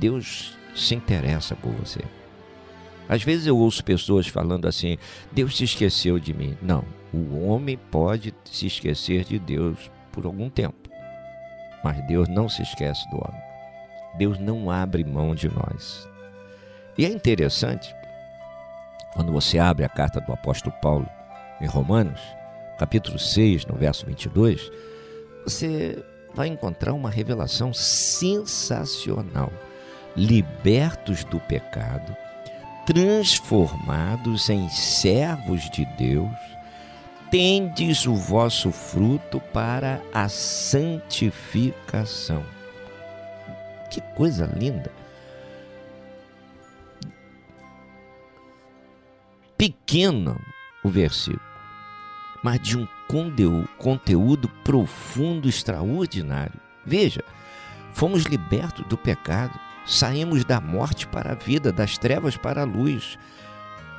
Deus 0.00 0.58
se 0.74 0.94
interessa 0.94 1.54
por 1.54 1.72
você. 1.72 2.00
Às 3.06 3.22
vezes 3.22 3.46
eu 3.46 3.58
ouço 3.58 3.84
pessoas 3.84 4.26
falando 4.26 4.66
assim: 4.66 4.96
Deus 5.30 5.56
se 5.56 5.64
esqueceu 5.64 6.18
de 6.18 6.32
mim. 6.32 6.56
Não, 6.62 6.84
o 7.12 7.44
homem 7.46 7.76
pode 7.76 8.34
se 8.44 8.66
esquecer 8.66 9.24
de 9.24 9.38
Deus 9.38 9.90
por 10.10 10.24
algum 10.24 10.48
tempo, 10.48 10.88
mas 11.84 12.04
Deus 12.06 12.28
não 12.28 12.48
se 12.48 12.62
esquece 12.62 13.08
do 13.10 13.16
homem. 13.16 13.42
Deus 14.16 14.38
não 14.38 14.70
abre 14.70 15.04
mão 15.04 15.34
de 15.34 15.48
nós. 15.48 16.08
E 16.96 17.04
é 17.04 17.08
interessante, 17.08 17.94
quando 19.12 19.32
você 19.32 19.58
abre 19.58 19.84
a 19.84 19.88
carta 19.88 20.20
do 20.20 20.32
apóstolo 20.32 20.74
Paulo 20.80 21.06
em 21.60 21.66
Romanos, 21.66 22.20
capítulo 22.78 23.18
6, 23.18 23.66
no 23.66 23.74
verso 23.74 24.06
22, 24.06 24.70
você 25.44 26.02
vai 26.34 26.48
encontrar 26.48 26.94
uma 26.94 27.10
revelação 27.10 27.72
sensacional 27.74 29.52
libertos 30.20 31.24
do 31.24 31.40
pecado, 31.40 32.14
transformados 32.84 34.50
em 34.50 34.68
servos 34.68 35.70
de 35.70 35.86
Deus, 35.96 36.36
tendes 37.30 38.06
o 38.06 38.14
vosso 38.14 38.70
fruto 38.70 39.40
para 39.40 40.02
a 40.12 40.28
santificação. 40.28 42.44
Que 43.90 44.02
coisa 44.14 44.44
linda! 44.44 44.92
Pequeno 49.56 50.38
o 50.84 50.90
versículo, 50.90 51.40
mas 52.42 52.60
de 52.60 52.76
um 52.76 52.86
conteúdo 53.78 54.50
profundo, 54.64 55.48
extraordinário. 55.48 56.60
Veja, 56.84 57.24
fomos 57.92 58.24
libertos 58.24 58.84
do 58.86 58.98
pecado, 58.98 59.58
saímos 59.86 60.44
da 60.44 60.60
morte 60.60 61.06
para 61.06 61.32
a 61.32 61.34
vida, 61.34 61.72
das 61.72 61.98
trevas 61.98 62.36
para 62.36 62.62
a 62.62 62.64
luz. 62.64 63.18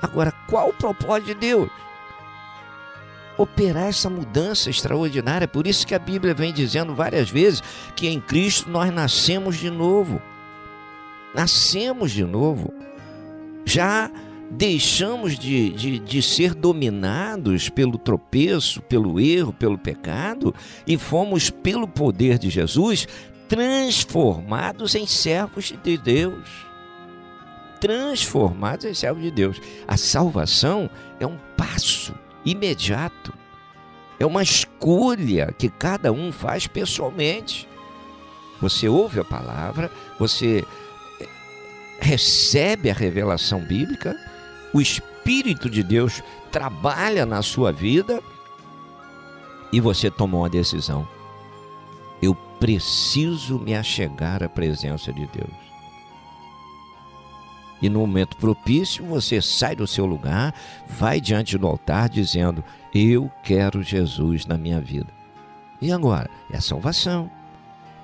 Agora, 0.02 0.32
qual 0.48 0.70
o 0.70 0.74
propósito 0.74 1.28
de 1.28 1.36
Deus? 1.36 1.70
Operar 3.38 3.88
essa 3.88 4.10
mudança 4.10 4.70
extraordinária. 4.70 5.48
Por 5.48 5.68
isso 5.68 5.86
que 5.86 5.96
a 5.96 6.00
Bíblia 6.00 6.34
vem 6.34 6.52
dizendo 6.52 6.96
várias 6.96 7.30
vezes 7.30 7.62
que 7.96 8.08
em 8.08 8.20
Cristo 8.20 8.70
nós 8.70 8.92
nascemos 8.92 9.58
de 9.58 9.70
novo. 9.70 10.22
Nascemos 11.34 12.12
de 12.12 12.24
novo. 12.24 12.74
Já 13.66 14.12
deixamos 14.52 15.40
de, 15.40 15.70
de, 15.70 16.00
de 16.00 16.22
ser 16.22 16.54
dominados 16.54 17.70
pelo 17.70 17.98
tropeço, 17.98 18.82
pelo 18.82 19.20
erro, 19.20 19.54
pelo 19.54 19.78
pecado 19.78 20.54
e 20.86 20.98
fomos, 20.98 21.50
pelo 21.50 21.88
poder 21.88 22.38
de 22.38 22.50
Jesus, 22.50 23.08
transformados 23.52 24.96
em 24.96 25.06
servos 25.06 25.74
de 25.84 25.98
Deus. 25.98 26.48
Transformados 27.82 28.86
em 28.86 28.94
servos 28.94 29.22
de 29.22 29.30
Deus. 29.30 29.60
A 29.86 29.98
salvação 29.98 30.90
é 31.20 31.28
um 31.28 31.38
passo 31.58 32.16
imediato, 32.46 33.34
é 34.18 34.26
uma 34.26 34.42
escolha 34.42 35.54
que 35.58 35.68
cada 35.68 36.14
um 36.14 36.32
faz 36.32 36.66
pessoalmente. 36.66 37.68
Você 38.62 38.88
ouve 38.88 39.20
a 39.20 39.26
palavra, 39.26 39.92
você 40.18 40.64
eh, 41.20 41.28
recebe 42.00 42.90
a 42.90 42.94
revelação 42.94 43.60
bíblica 43.60 44.16
o 44.74 44.80
Espírito 44.80 45.70
de 45.70 45.84
Deus 45.84 46.24
trabalha 46.50 47.26
na 47.26 47.42
sua 47.42 47.74
vida 47.74 48.22
e 49.74 49.82
você 49.82 50.10
tomou 50.10 50.42
uma 50.42 50.50
decisão. 50.50 51.06
Preciso 52.62 53.60
me 53.60 53.76
achegar 53.76 54.42
à 54.42 54.48
presença 54.48 55.12
de 55.12 55.28
Deus. 55.28 55.52
E 57.82 57.90
no 57.90 58.00
momento 58.00 58.38
propício, 58.38 59.04
você 59.04 59.42
sai 59.42 59.76
do 59.76 59.86
seu 59.86 60.06
lugar, 60.06 60.56
vai 60.88 61.20
diante 61.20 61.58
do 61.58 61.68
altar 61.68 62.08
dizendo: 62.08 62.64
Eu 62.96 63.30
quero 63.44 63.84
Jesus 63.84 64.46
na 64.46 64.58
minha 64.58 64.80
vida. 64.80 65.12
E 65.82 65.92
agora? 65.92 66.30
É 66.50 66.62
salvação. 66.62 67.30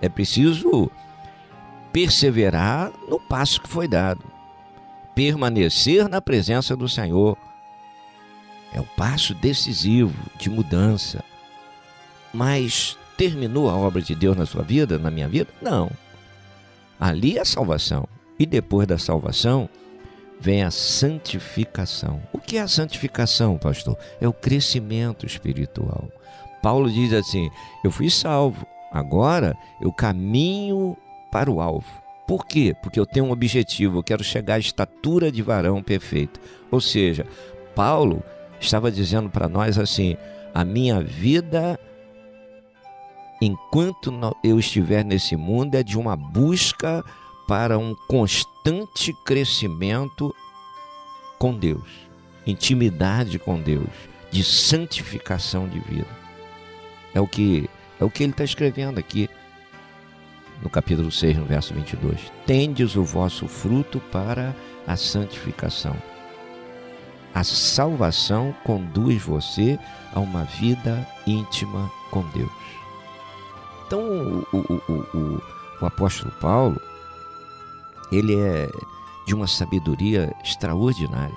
É 0.01 0.09
preciso 0.09 0.91
perseverar 1.93 2.91
no 3.07 3.17
passo 3.17 3.61
que 3.61 3.69
foi 3.69 3.87
dado 3.87 4.37
permanecer 5.17 6.07
na 6.07 6.21
presença 6.21 6.77
do 6.77 6.87
Senhor. 6.87 7.35
É 8.71 8.79
o 8.79 8.83
passo 8.83 9.33
decisivo 9.33 10.13
de 10.37 10.47
mudança. 10.47 11.23
Mas 12.31 12.95
terminou 13.17 13.69
a 13.69 13.75
obra 13.75 14.01
de 14.01 14.13
Deus 14.13 14.38
na 14.38 14.45
sua 14.45 14.63
vida, 14.63 14.97
na 14.97 15.10
minha 15.10 15.27
vida? 15.27 15.49
Não. 15.62 15.89
Ali 16.99 17.38
é 17.38 17.41
a 17.41 17.45
salvação. 17.45 18.08
E 18.39 18.45
depois 18.45 18.88
da 18.88 18.97
salvação, 18.97 19.67
vem 20.39 20.63
a 20.63 20.71
santificação. 20.71 22.21
O 22.32 22.38
que 22.38 22.58
é 22.58 22.62
a 22.62 22.67
santificação, 22.67 23.58
pastor? 23.58 23.97
É 24.21 24.27
o 24.27 24.34
crescimento 24.34 25.25
espiritual. 25.25 26.10
Paulo 26.62 26.89
diz 26.89 27.13
assim: 27.13 27.49
Eu 27.84 27.91
fui 27.91 28.10
salvo, 28.10 28.65
agora 28.91 29.58
eu 29.82 29.91
caminho 29.91 30.95
para 31.32 31.51
o 31.51 31.60
alvo. 31.60 31.89
Por 32.27 32.45
quê? 32.45 32.75
Porque 32.84 32.99
eu 32.99 33.06
tenho 33.06 33.27
um 33.27 33.32
objetivo, 33.32 33.99
eu 33.99 34.03
quero 34.03 34.23
chegar 34.23 34.56
à 34.56 34.60
estatura 34.60 35.32
de 35.32 35.41
varão 35.41 35.82
perfeito. 35.82 36.39
Ou 36.69 36.82
seja, 36.82 37.25
Paulo 37.73 38.21
estava 38.60 38.91
dizendo 38.91 39.30
para 39.30 39.47
nós 39.47 39.77
assim: 39.77 40.17
a 40.53 40.65
minha 40.65 41.01
vida, 41.01 41.80
enquanto 43.41 44.13
eu 44.43 44.60
estiver 44.60 45.04
nesse 45.04 45.36
mundo, 45.36 45.76
é 45.76 45.84
de 45.84 45.97
uma 45.97 46.15
busca 46.15 47.04
para 47.47 47.78
um 47.78 47.95
constante 48.08 49.13
crescimento 49.26 50.36
com 51.38 51.54
Deus, 51.54 51.88
intimidade 52.45 53.39
com 53.39 53.60
Deus, 53.60 53.89
de 54.32 54.43
santificação 54.43 55.67
de 55.67 55.80
vida. 55.80 56.08
É 57.13 57.21
o 57.21 57.28
que 57.28 57.69
é 58.00 58.04
o 58.04 58.12
que 58.12 58.23
ele 58.23 58.32
está 58.32 58.43
escrevendo 58.43 59.00
aqui 59.00 59.28
no 60.62 60.69
capítulo 60.69 61.12
6, 61.12 61.38
no 61.38 61.45
verso 61.45 61.73
22. 61.73 62.32
Tendes 62.45 62.95
o 62.95 63.04
vosso 63.04 63.47
fruto 63.47 64.00
para 64.12 64.56
a 64.86 64.95
santificação. 64.95 65.95
A 67.34 67.43
salvação 67.43 68.56
conduz 68.63 69.21
você 69.21 69.78
a 70.13 70.19
uma 70.19 70.43
vida 70.43 71.08
íntima 71.26 71.91
com 72.10 72.23
Deus. 72.30 72.56
Então, 73.88 74.02
o, 74.52 74.58
o, 74.58 75.17
o, 75.17 75.41
o 75.82 75.86
apóstolo 75.86 76.32
Paulo, 76.41 76.80
ele 78.12 78.36
é 78.36 78.69
de 79.26 79.34
uma 79.34 79.47
sabedoria 79.47 80.34
extraordinária. 80.43 81.36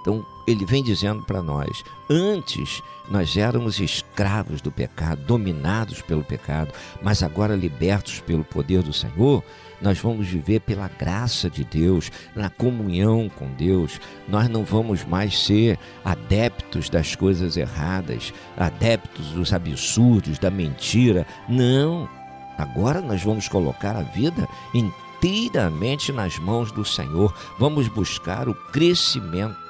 Então, 0.00 0.24
ele 0.46 0.64
vem 0.64 0.82
dizendo 0.82 1.22
para 1.22 1.42
nós: 1.42 1.82
antes 2.08 2.82
nós 3.08 3.36
éramos 3.36 3.80
escravos 3.80 4.60
do 4.60 4.70
pecado, 4.70 5.22
dominados 5.22 6.02
pelo 6.02 6.22
pecado, 6.22 6.72
mas 7.02 7.22
agora 7.22 7.56
libertos 7.56 8.20
pelo 8.20 8.44
poder 8.44 8.82
do 8.82 8.92
Senhor, 8.92 9.42
nós 9.80 9.98
vamos 9.98 10.26
viver 10.26 10.60
pela 10.60 10.88
graça 10.88 11.50
de 11.50 11.64
Deus, 11.64 12.10
na 12.34 12.50
comunhão 12.50 13.28
com 13.28 13.46
Deus. 13.52 14.00
Nós 14.28 14.48
não 14.48 14.64
vamos 14.64 15.04
mais 15.04 15.38
ser 15.44 15.78
adeptos 16.04 16.88
das 16.88 17.14
coisas 17.14 17.56
erradas, 17.56 18.32
adeptos 18.56 19.28
dos 19.28 19.52
absurdos, 19.52 20.38
da 20.38 20.50
mentira. 20.50 21.26
Não. 21.48 22.08
Agora 22.58 23.00
nós 23.00 23.22
vamos 23.22 23.48
colocar 23.48 23.96
a 23.96 24.02
vida 24.02 24.48
inteiramente 24.74 26.12
nas 26.12 26.38
mãos 26.38 26.72
do 26.72 26.84
Senhor. 26.84 27.34
Vamos 27.58 27.88
buscar 27.88 28.48
o 28.48 28.54
crescimento 28.54 29.66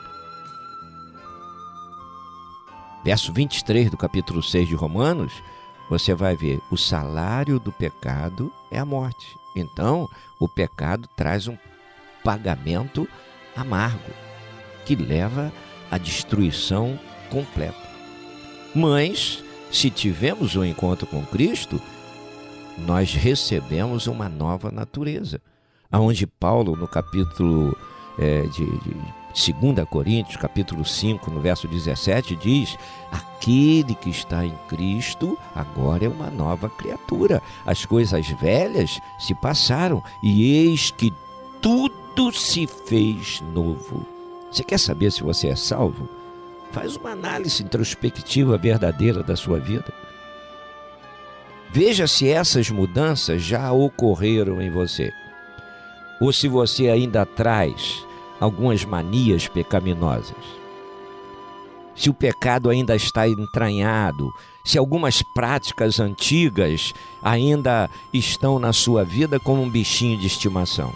verso 3.06 3.32
23 3.32 3.88
do 3.88 3.96
capítulo 3.96 4.42
6 4.42 4.66
de 4.66 4.74
Romanos, 4.74 5.32
você 5.88 6.12
vai 6.12 6.34
ver: 6.34 6.60
o 6.72 6.76
salário 6.76 7.60
do 7.60 7.70
pecado 7.70 8.52
é 8.68 8.80
a 8.80 8.84
morte. 8.84 9.45
Então, 9.56 10.08
o 10.38 10.46
pecado 10.46 11.08
traz 11.16 11.48
um 11.48 11.56
pagamento 12.22 13.08
amargo 13.56 14.12
que 14.84 14.94
leva 14.94 15.52
à 15.90 15.96
destruição 15.98 16.98
completa. 17.30 17.86
Mas, 18.74 19.42
se 19.72 19.90
tivermos 19.90 20.54
um 20.54 20.64
encontro 20.64 21.06
com 21.06 21.24
Cristo, 21.24 21.80
nós 22.78 23.14
recebemos 23.14 24.06
uma 24.06 24.28
nova 24.28 24.70
natureza. 24.70 25.40
Aonde 25.90 26.26
Paulo, 26.26 26.76
no 26.76 26.86
capítulo 26.86 27.76
é, 28.18 28.42
de, 28.42 28.66
de 28.80 28.96
2 29.36 29.86
Coríntios, 29.86 30.38
capítulo 30.38 30.82
5, 30.82 31.30
no 31.30 31.40
verso 31.40 31.68
17, 31.68 32.34
diz: 32.36 32.78
Aquele 33.12 33.94
que 33.94 34.08
está 34.08 34.46
em 34.46 34.54
Cristo 34.66 35.38
agora 35.54 36.06
é 36.06 36.08
uma 36.08 36.30
nova 36.30 36.70
criatura. 36.70 37.42
As 37.66 37.84
coisas 37.84 38.26
velhas 38.28 38.98
se 39.18 39.34
passaram 39.34 40.02
e 40.22 40.56
eis 40.64 40.90
que 40.90 41.12
tudo 41.60 42.32
se 42.32 42.66
fez 42.66 43.42
novo. 43.52 44.06
Você 44.50 44.64
quer 44.64 44.78
saber 44.78 45.12
se 45.12 45.22
você 45.22 45.48
é 45.48 45.56
salvo? 45.56 46.08
Faz 46.72 46.96
uma 46.96 47.10
análise 47.10 47.62
introspectiva 47.62 48.56
verdadeira 48.56 49.22
da 49.22 49.36
sua 49.36 49.60
vida. 49.60 49.92
Veja 51.70 52.06
se 52.06 52.26
essas 52.26 52.70
mudanças 52.70 53.42
já 53.42 53.70
ocorreram 53.70 54.62
em 54.62 54.70
você. 54.70 55.12
Ou 56.18 56.32
se 56.32 56.48
você 56.48 56.88
ainda 56.88 57.26
traz 57.26 58.06
algumas 58.40 58.84
manias 58.84 59.48
pecaminosas. 59.48 60.36
Se 61.94 62.10
o 62.10 62.14
pecado 62.14 62.68
ainda 62.68 62.94
está 62.94 63.26
entranhado, 63.26 64.30
se 64.62 64.76
algumas 64.76 65.22
práticas 65.22 65.98
antigas 65.98 66.92
ainda 67.22 67.88
estão 68.12 68.58
na 68.58 68.72
sua 68.72 69.04
vida 69.04 69.40
como 69.40 69.62
um 69.62 69.70
bichinho 69.70 70.18
de 70.18 70.26
estimação. 70.26 70.92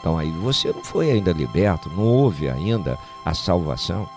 Então 0.00 0.18
aí 0.18 0.30
você 0.30 0.72
não 0.72 0.82
foi 0.82 1.10
ainda 1.10 1.32
liberto, 1.32 1.88
não 1.90 2.04
houve 2.04 2.48
ainda 2.48 2.98
a 3.24 3.32
salvação. 3.32 4.08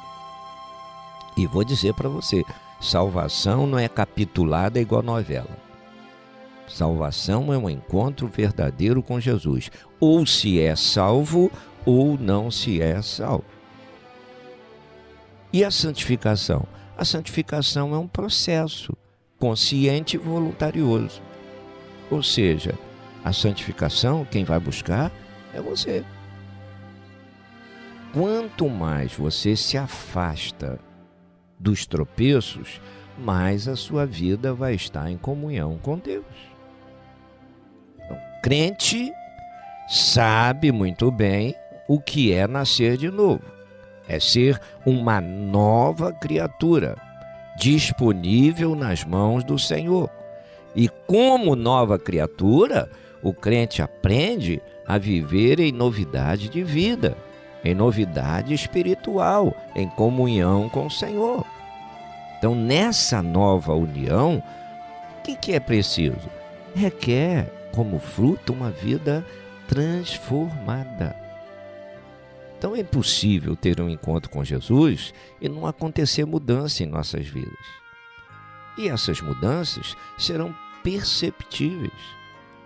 E 1.36 1.46
vou 1.46 1.64
dizer 1.64 1.94
para 1.94 2.10
você, 2.10 2.44
salvação 2.82 3.68
não 3.68 3.78
é 3.78 3.88
capitulada 3.88 4.80
igual 4.80 5.04
novela. 5.04 5.67
Salvação 6.68 7.54
é 7.54 7.58
um 7.58 7.70
encontro 7.70 8.28
verdadeiro 8.28 9.02
com 9.02 9.20
Jesus. 9.20 9.72
Ou 10.00 10.26
se 10.26 10.60
é 10.60 10.76
salvo, 10.76 11.52
ou 11.86 12.18
não 12.18 12.52
se 12.52 12.82
é 12.82 13.02
salvo. 13.02 13.46
E 15.52 15.64
a 15.64 15.72
santificação? 15.72 16.68
A 16.98 17.06
santificação 17.06 17.96
é 17.96 17.98
um 17.98 18.08
processo 18.08 18.96
consciente 19.40 20.18
e 20.18 20.20
voluntarioso. 20.20 21.22
Ou 22.12 22.22
seja, 22.22 22.78
a 23.24 23.32
santificação, 23.32 24.26
quem 24.26 24.44
vai 24.44 24.60
buscar 24.60 25.12
é 25.54 25.62
você. 25.62 26.04
Quanto 28.14 28.68
mais 28.70 29.14
você 29.14 29.56
se 29.56 29.78
afasta 29.78 30.80
dos 31.60 31.86
tropeços, 31.86 32.82
mais 33.18 33.68
a 33.68 33.76
sua 33.76 34.06
vida 34.06 34.54
vai 34.54 34.76
estar 34.76 35.10
em 35.10 35.18
comunhão 35.18 35.78
com 35.78 35.98
Deus. 35.98 36.26
Crente 38.42 39.12
sabe 39.88 40.72
muito 40.72 41.10
bem 41.12 41.56
o 41.88 42.00
que 42.00 42.34
é 42.34 42.48
nascer 42.48 42.98
de 42.98 43.10
novo. 43.10 43.44
É 44.08 44.20
ser 44.20 44.60
uma 44.86 45.20
nova 45.20 46.14
criatura, 46.14 46.96
disponível 47.58 48.76
nas 48.76 49.04
mãos 49.04 49.44
do 49.44 49.58
Senhor. 49.58 50.10
E 50.76 50.88
como 51.08 51.56
nova 51.56 51.98
criatura, 51.98 52.90
o 53.24 53.34
crente 53.34 53.82
aprende 53.82 54.62
a 54.86 54.98
viver 54.98 55.60
em 55.60 55.72
novidade 55.72 56.50
de 56.50 56.64
vida, 56.64 57.18
em 57.64 57.74
novidade 57.74 58.54
espiritual, 58.54 59.56
em 59.76 59.90
comunhão 59.90 60.70
com 60.70 60.86
o 60.86 60.92
Senhor. 60.92 61.46
Então, 62.38 62.54
nessa 62.54 63.22
nova 63.22 63.74
união, 63.74 64.42
o 65.20 65.22
que, 65.24 65.36
que 65.36 65.54
é 65.54 65.60
preciso? 65.60 66.30
Requer 66.76 67.57
como 67.74 68.00
fruto 68.00 68.54
uma 68.54 68.72
vida 68.72 69.26
transformada. 69.68 71.16
Então 72.58 72.76
é 72.76 72.80
impossível 72.80 73.56
ter 73.56 73.80
um 73.80 73.90
encontro 73.90 74.30
com 74.30 74.44
Jesus 74.44 75.14
e 75.40 75.48
não 75.48 75.68
acontecer 75.68 76.26
mudança 76.26 76.84
em 76.84 76.88
nossas 76.88 77.28
vidas. 77.28 77.54
E 78.78 78.88
essas 78.88 79.22
mudanças 79.22 79.96
serão 80.18 80.56
perceptíveis. 80.84 81.92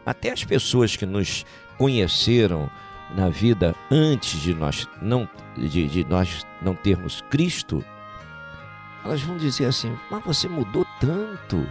Até 0.06 0.32
as 0.32 0.44
pessoas 0.44 0.96
que 0.96 1.06
nos 1.06 1.46
conheceram 1.78 2.70
na 3.16 3.30
vida 3.30 3.76
antes 3.90 4.40
de 4.40 4.54
nós 4.54 4.88
não, 5.02 5.28
de, 5.58 5.88
de 5.88 6.06
nós 6.06 6.46
não 6.62 6.74
termos 6.74 7.22
Cristo, 7.30 7.84
elas 9.04 9.22
vão 9.22 9.38
dizer 9.38 9.66
assim: 9.66 9.98
Mas 10.10 10.24
você 10.24 10.48
mudou 10.48 10.86
tanto. 11.00 11.68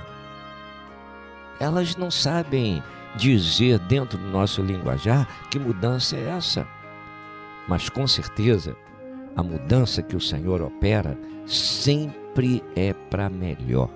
Elas 1.59 1.97
não 1.97 2.11
sabem 2.11 2.83
dizer 3.17 3.79
dentro 3.81 4.19
do 4.19 4.27
nosso 4.27 4.63
linguajar 4.63 5.27
que 5.51 5.59
mudança 5.59 6.17
é 6.17 6.29
essa. 6.29 6.67
Mas 7.69 7.89
com 7.89 8.07
certeza, 8.07 8.77
a 9.37 9.43
mudança 9.43 10.03
que 10.03 10.17
o 10.17 10.21
Senhor 10.21 10.61
opera 10.61 11.17
sempre 11.47 12.63
é 12.75 12.93
para 12.93 13.29
melhor. 13.29 13.91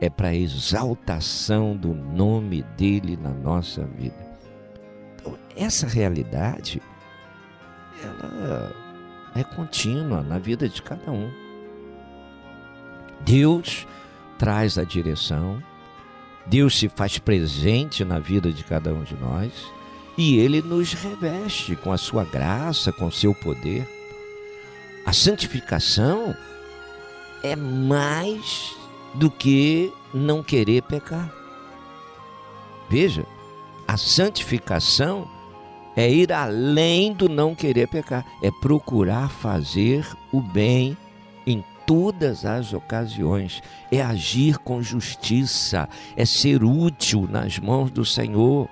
É 0.00 0.10
para 0.10 0.34
exaltação 0.34 1.76
do 1.76 1.94
nome 1.94 2.62
dele 2.76 3.16
na 3.16 3.30
nossa 3.30 3.84
vida. 3.84 4.26
Então, 5.14 5.38
essa 5.56 5.86
realidade 5.86 6.82
ela 8.02 8.74
é 9.34 9.42
contínua 9.42 10.22
na 10.22 10.38
vida 10.38 10.68
de 10.68 10.82
cada 10.82 11.10
um. 11.10 11.30
Deus 13.24 13.86
traz 14.38 14.78
a 14.78 14.84
direção, 14.84 15.62
Deus 16.46 16.78
se 16.78 16.88
faz 16.88 17.18
presente 17.18 18.04
na 18.04 18.18
vida 18.18 18.52
de 18.52 18.62
cada 18.62 18.94
um 18.94 19.02
de 19.02 19.14
nós 19.16 19.52
e 20.16 20.38
ele 20.38 20.62
nos 20.62 20.92
reveste 20.92 21.76
com 21.76 21.92
a 21.92 21.98
sua 21.98 22.24
graça, 22.24 22.92
com 22.92 23.06
o 23.06 23.12
seu 23.12 23.34
poder. 23.34 23.86
A 25.04 25.12
santificação 25.12 26.36
é 27.42 27.54
mais 27.54 28.74
do 29.14 29.30
que 29.30 29.92
não 30.14 30.42
querer 30.42 30.82
pecar. 30.82 31.32
Veja, 32.88 33.26
a 33.86 33.96
santificação 33.96 35.28
é 35.96 36.10
ir 36.10 36.32
além 36.32 37.12
do 37.12 37.28
não 37.28 37.54
querer 37.54 37.88
pecar, 37.88 38.24
é 38.42 38.50
procurar 38.50 39.30
fazer 39.30 40.06
o 40.32 40.40
bem 40.40 40.90
em 40.90 41.05
todas 41.86 42.44
as 42.44 42.72
ocasiões, 42.72 43.62
é 43.90 44.02
agir 44.02 44.58
com 44.58 44.82
justiça, 44.82 45.88
é 46.16 46.24
ser 46.24 46.64
útil 46.64 47.28
nas 47.30 47.58
mãos 47.58 47.90
do 47.90 48.04
Senhor. 48.04 48.68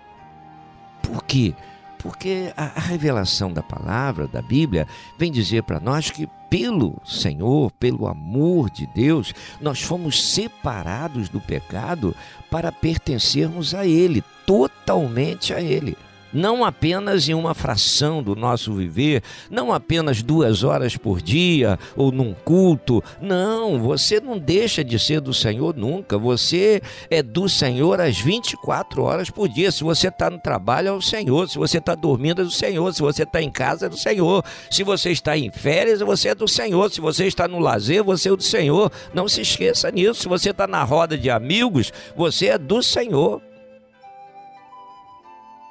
Por 1.01 1.25
quê? 1.25 1.55
Porque 1.99 2.53
a, 2.55 2.81
revelação 2.81 3.51
da 3.51 3.63
palavra, 3.63 4.27
da 4.27 4.43
Bíblia, 4.43 4.87
vem 5.17 5.33
dizer 5.33 5.63
para 5.63 5.81
nós 5.81 6.11
que 6.11 6.29
pelo 6.51 7.01
Senhor, 7.05 7.73
pelo 7.73 8.07
amor 8.07 8.69
de 8.69 8.87
Deus, 8.87 9.33
nós 9.61 9.81
fomos 9.81 10.33
separados 10.33 11.29
do 11.29 11.41
pecado 11.41 12.15
para 12.51 12.71
pertencermos 12.71 13.75
a 13.75 13.87
Ele, 13.87 14.23
totalmente 14.47 15.55
a 15.55 15.61
Ele 15.63 15.97
não 16.35 16.65
apenas 16.65 17.29
em 17.29 17.35
uma 17.35 17.55
fração 17.55 18.23
do 18.23 18.35
nosso 18.35 18.75
viver, 18.75 19.23
não 19.49 19.73
apenas 19.73 20.23
duas 20.23 20.65
horas 20.65 20.97
por 20.97 21.23
dia 21.23 21.79
ou 21.97 22.11
num 22.11 22.35
culto. 22.35 23.03
Não, 23.23 23.79
você 23.79 24.21
não 24.21 24.39
deixa 24.39 24.83
de 24.83 24.99
ser 24.99 25.21
do 25.21 25.33
Senhor 25.33 25.75
nunca. 25.77 26.19
Você 26.19 26.83
é 27.09 27.23
do 27.23 27.49
Senhor 27.49 28.01
às 28.01 28.19
24 28.19 29.03
horas 29.03 29.31
por 29.31 29.49
dia. 29.49 29.71
Se 29.71 29.85
você 29.85 30.09
está 30.09 30.29
no 30.29 30.39
trabalho, 30.39 30.89
é 30.89 30.93
o 30.93 31.01
Senhor. 31.01 31.49
Se 31.49 31.57
você 31.57 31.79
está 31.79 31.95
dormindo, 31.95 32.43
é 32.43 32.45
do 32.45 32.51
Senhor. 32.51 32.93
Se 32.93 33.01
você 33.01 33.23
está 33.23 33.41
em 33.41 33.51
casa, 33.51 33.87
é 33.87 33.89
do 33.89 33.97
Senhor. 33.97 34.45
Se 34.69 34.83
você 34.83 35.11
está 35.11 35.39
em 35.39 35.51
férias, 35.51 36.01
você 36.01 36.31
é 36.31 36.35
do 36.35 36.49
Senhor. 36.49 36.91
Se 36.91 37.01
você 37.01 37.27
está 37.27 37.47
no 37.47 37.61
lazer, 37.61 38.03
você 38.03 38.29
é 38.29 38.37
do 38.37 38.43
Senhor. 38.43 38.91
Não 39.13 39.29
se 39.29 39.41
esqueça 39.41 39.91
nisso. 39.91 40.23
Se 40.23 40.29
você 40.29 40.51
está 40.51 40.67
na 40.67 40.83
roda 40.83 41.17
de 41.17 41.31
amigos, 41.31 41.93
você 42.17 42.47
é 42.47 42.59
do 42.59 42.83
Senhor. 42.83 43.41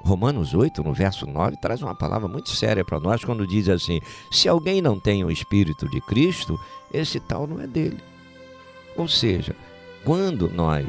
Romanos 0.03 0.53
8, 0.53 0.83
no 0.83 0.93
verso 0.93 1.25
9, 1.25 1.55
traz 1.57 1.81
uma 1.81 1.95
palavra 1.95 2.27
muito 2.27 2.49
séria 2.49 2.83
para 2.83 2.99
nós 2.99 3.23
quando 3.23 3.47
diz 3.47 3.69
assim: 3.69 4.01
se 4.29 4.49
alguém 4.49 4.81
não 4.81 4.99
tem 4.99 5.23
o 5.23 5.31
Espírito 5.31 5.89
de 5.89 6.01
Cristo, 6.01 6.59
esse 6.93 7.19
tal 7.19 7.47
não 7.47 7.61
é 7.61 7.67
dele. 7.67 7.99
Ou 8.97 9.07
seja, 9.07 9.55
quando 10.03 10.49
nós 10.49 10.85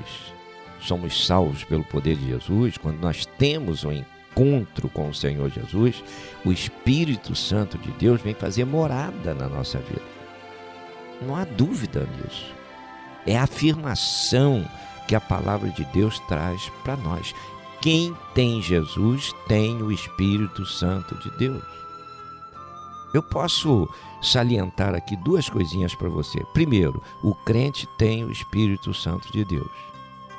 somos 0.80 1.26
salvos 1.26 1.62
pelo 1.64 1.84
poder 1.84 2.16
de 2.16 2.26
Jesus, 2.28 2.76
quando 2.76 3.00
nós 3.00 3.24
temos 3.24 3.84
um 3.84 3.92
encontro 3.92 4.88
com 4.88 5.08
o 5.08 5.14
Senhor 5.14 5.48
Jesus, 5.48 6.02
o 6.44 6.52
Espírito 6.52 7.36
Santo 7.36 7.78
de 7.78 7.92
Deus 7.92 8.20
vem 8.20 8.34
fazer 8.34 8.64
morada 8.64 9.32
na 9.32 9.48
nossa 9.48 9.78
vida. 9.78 10.02
Não 11.22 11.36
há 11.36 11.44
dúvida 11.44 12.06
nisso. 12.18 12.52
É 13.24 13.38
a 13.38 13.44
afirmação 13.44 14.68
que 15.06 15.14
a 15.14 15.20
palavra 15.20 15.70
de 15.70 15.84
Deus 15.86 16.18
traz 16.20 16.70
para 16.82 16.96
nós. 16.96 17.34
Quem 17.84 18.16
tem 18.34 18.62
Jesus 18.62 19.34
tem 19.46 19.82
o 19.82 19.92
Espírito 19.92 20.64
Santo 20.64 21.16
de 21.16 21.30
Deus. 21.36 21.62
Eu 23.12 23.22
posso 23.22 23.86
salientar 24.22 24.94
aqui 24.94 25.14
duas 25.18 25.50
coisinhas 25.50 25.94
para 25.94 26.08
você. 26.08 26.42
Primeiro, 26.54 27.02
o 27.22 27.34
crente 27.34 27.86
tem 27.98 28.24
o 28.24 28.32
Espírito 28.32 28.94
Santo 28.94 29.30
de 29.30 29.44
Deus. 29.44 29.70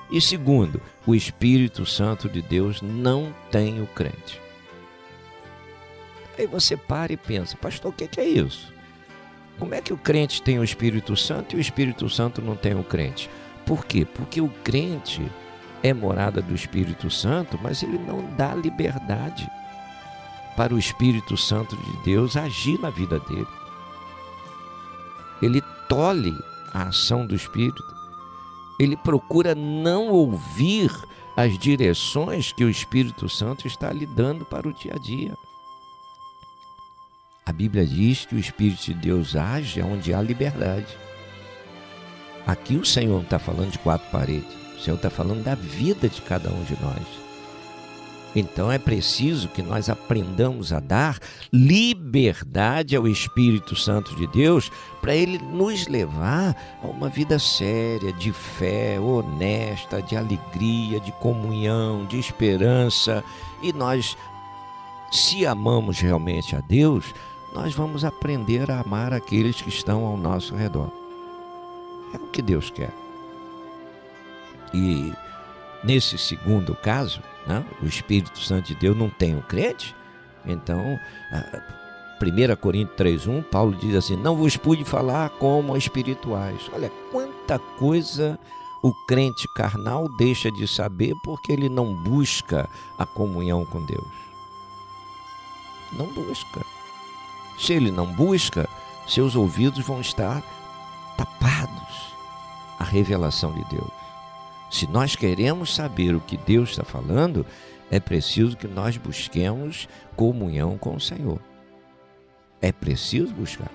E 0.10 0.20
segundo, 0.20 0.82
o 1.06 1.14
Espírito 1.14 1.86
Santo 1.86 2.28
de 2.28 2.42
Deus 2.42 2.82
não 2.82 3.32
tem 3.52 3.80
o 3.80 3.86
crente. 3.86 4.42
Aí 6.40 6.48
você 6.48 6.76
para 6.76 7.14
e 7.14 7.18
pensa, 7.18 7.56
pastor, 7.56 7.92
o 7.92 7.94
que 7.94 8.20
é 8.20 8.26
isso? 8.26 8.74
Como 9.60 9.76
é 9.76 9.82
que 9.82 9.94
o 9.94 9.98
crente 9.98 10.42
tem 10.42 10.58
o 10.58 10.64
Espírito 10.64 11.16
Santo 11.16 11.56
e 11.56 11.60
o 11.60 11.62
Espírito 11.62 12.10
Santo 12.10 12.42
não 12.42 12.56
tem 12.56 12.74
o 12.74 12.84
crente? 12.84 13.30
Por 13.68 13.86
quê? 13.86 14.04
Porque 14.04 14.42
o 14.42 14.50
crente 14.64 15.22
é 15.86 15.94
morada 15.94 16.42
do 16.42 16.56
Espírito 16.56 17.12
Santo, 17.12 17.60
mas 17.62 17.84
ele 17.84 18.00
não 18.00 18.26
dá 18.36 18.56
liberdade 18.56 19.48
para 20.58 20.74
o 20.74 20.80
Espírito 20.80 21.38
Santo 21.38 21.78
de 21.78 21.98
Deus 22.04 22.36
agir 22.36 22.80
na 22.80 22.90
vida 22.90 23.20
dele. 23.20 23.48
Ele 25.44 25.62
tolhe 25.88 26.36
a 26.74 26.88
ação 26.88 27.28
do 27.28 27.36
Espírito. 27.36 27.84
Ele 28.80 28.98
procura 28.98 29.54
não 29.54 30.08
ouvir 30.08 30.92
as 31.38 31.56
direções 31.60 32.52
que 32.52 32.64
o 32.64 32.70
Espírito 32.70 33.30
Santo 33.30 33.68
está 33.68 33.94
lhe 33.94 34.08
dando 34.08 34.44
para 34.44 34.68
o 34.68 34.74
dia 34.74 34.94
a 34.96 34.98
dia. 34.98 35.38
A 37.46 37.54
Bíblia 37.54 37.86
diz 37.86 38.26
que 38.26 38.34
o 38.34 38.40
Espírito 38.40 38.86
de 38.86 38.96
Deus 38.96 39.36
age 39.36 39.84
onde 39.84 40.16
há 40.16 40.20
liberdade. 40.20 40.98
Aqui 42.48 42.76
o 42.76 42.84
Senhor 42.84 43.14
não 43.14 43.22
está 43.22 43.38
falando 43.38 43.70
de 43.70 43.78
quatro 43.78 44.10
paredes. 44.10 44.65
O 44.78 44.82
Senhor 44.82 44.96
está 44.96 45.10
falando 45.10 45.44
da 45.44 45.56
vida 45.56 46.08
de 46.08 46.22
cada 46.22 46.50
um 46.50 46.64
de 46.64 46.78
nós. 46.82 47.26
Então 48.36 48.70
é 48.70 48.78
preciso 48.78 49.48
que 49.48 49.62
nós 49.62 49.90
aprendamos 49.90 50.74
a 50.74 50.82
dar 50.82 51.18
liberdade 51.54 52.94
ao 52.96 53.08
Espírito 53.08 53.78
Santo 53.78 54.14
de 54.16 54.28
Deus 54.28 54.70
para 55.02 55.16
ele 55.16 55.38
nos 55.38 55.88
levar 55.88 56.56
a 56.84 56.88
uma 56.88 57.08
vida 57.08 57.40
séria, 57.40 58.12
de 58.12 58.34
fé, 58.34 59.00
honesta, 59.00 60.02
de 60.02 60.18
alegria, 60.18 61.00
de 61.00 61.14
comunhão, 61.14 62.06
de 62.06 62.20
esperança. 62.20 63.24
E 63.64 63.72
nós, 63.72 64.18
se 65.12 65.46
amamos 65.46 66.00
realmente 66.00 66.58
a 66.58 66.60
Deus, 66.60 67.06
nós 67.54 67.74
vamos 67.74 68.04
aprender 68.04 68.70
a 68.70 68.82
amar 68.82 69.14
aqueles 69.14 69.62
que 69.62 69.70
estão 69.70 70.06
ao 70.06 70.18
nosso 70.18 70.54
redor. 70.56 70.92
É 72.14 72.18
o 72.18 72.28
que 72.28 72.42
Deus 72.42 72.70
quer. 72.70 73.05
E 74.76 75.14
nesse 75.84 76.18
segundo 76.18 76.76
caso, 76.76 77.22
né? 77.48 77.64
O 77.82 77.86
Espírito 77.86 78.40
Santo 78.40 78.68
de 78.68 78.76
Deus 78.76 78.98
não 78.98 79.10
tem 79.10 79.38
o 79.38 79.42
crente. 79.42 79.96
Então, 80.46 81.00
1 82.22 82.56
Coríntios 82.58 82.98
3,1, 82.98 83.44
Paulo 83.44 83.74
diz 83.76 83.96
assim: 83.96 84.18
Não 84.18 84.36
vos 84.36 84.58
pude 84.58 84.84
falar 84.84 85.30
como 85.32 85.78
espirituais. 85.78 86.70
Olha 86.74 86.92
quanta 87.12 87.58
coisa 87.58 88.38
o 88.84 88.94
crente 89.08 89.48
carnal 89.56 90.08
deixa 90.18 90.52
de 90.52 90.68
saber 90.68 91.14
porque 91.24 91.52
ele 91.52 91.70
não 91.70 91.96
busca 92.04 92.70
a 93.00 93.06
comunhão 93.06 93.66
com 93.66 93.84
Deus. 93.84 94.08
Não 95.94 96.08
busca. 96.08 96.64
Se 97.58 97.74
ele 97.74 97.90
não 97.90 98.06
busca, 98.06 98.70
seus 99.08 99.36
ouvidos 99.36 99.86
vão 99.86 100.02
estar 100.02 100.44
tapados 101.18 102.14
à 102.78 102.84
revelação 102.84 103.54
de 103.54 103.64
Deus. 103.66 104.05
Se 104.76 104.86
nós 104.88 105.16
queremos 105.16 105.74
saber 105.74 106.14
o 106.14 106.20
que 106.20 106.36
Deus 106.36 106.72
está 106.72 106.84
falando, 106.84 107.46
é 107.90 107.98
preciso 107.98 108.58
que 108.58 108.68
nós 108.68 108.98
busquemos 108.98 109.88
comunhão 110.18 110.78
com 110.78 110.96
o 110.96 111.00
Senhor. 111.00 111.40
É 112.62 112.74
preciso 112.74 113.34
buscar. 113.34 113.72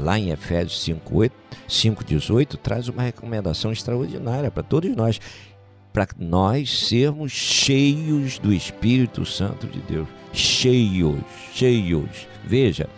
Lá 0.00 0.18
em 0.18 0.30
Efésios 0.30 0.82
5,18 0.82 2.56
traz 2.56 2.88
uma 2.88 3.02
recomendação 3.02 3.70
extraordinária 3.72 4.50
para 4.50 4.62
todos 4.62 4.96
nós, 4.96 5.20
para 5.92 6.08
nós 6.18 6.88
sermos 6.88 7.32
cheios 7.32 8.38
do 8.38 8.54
Espírito 8.54 9.26
Santo 9.26 9.66
de 9.66 9.80
Deus. 9.80 10.08
Cheios, 10.32 11.20
cheios. 11.52 12.26
Veja, 12.42 12.88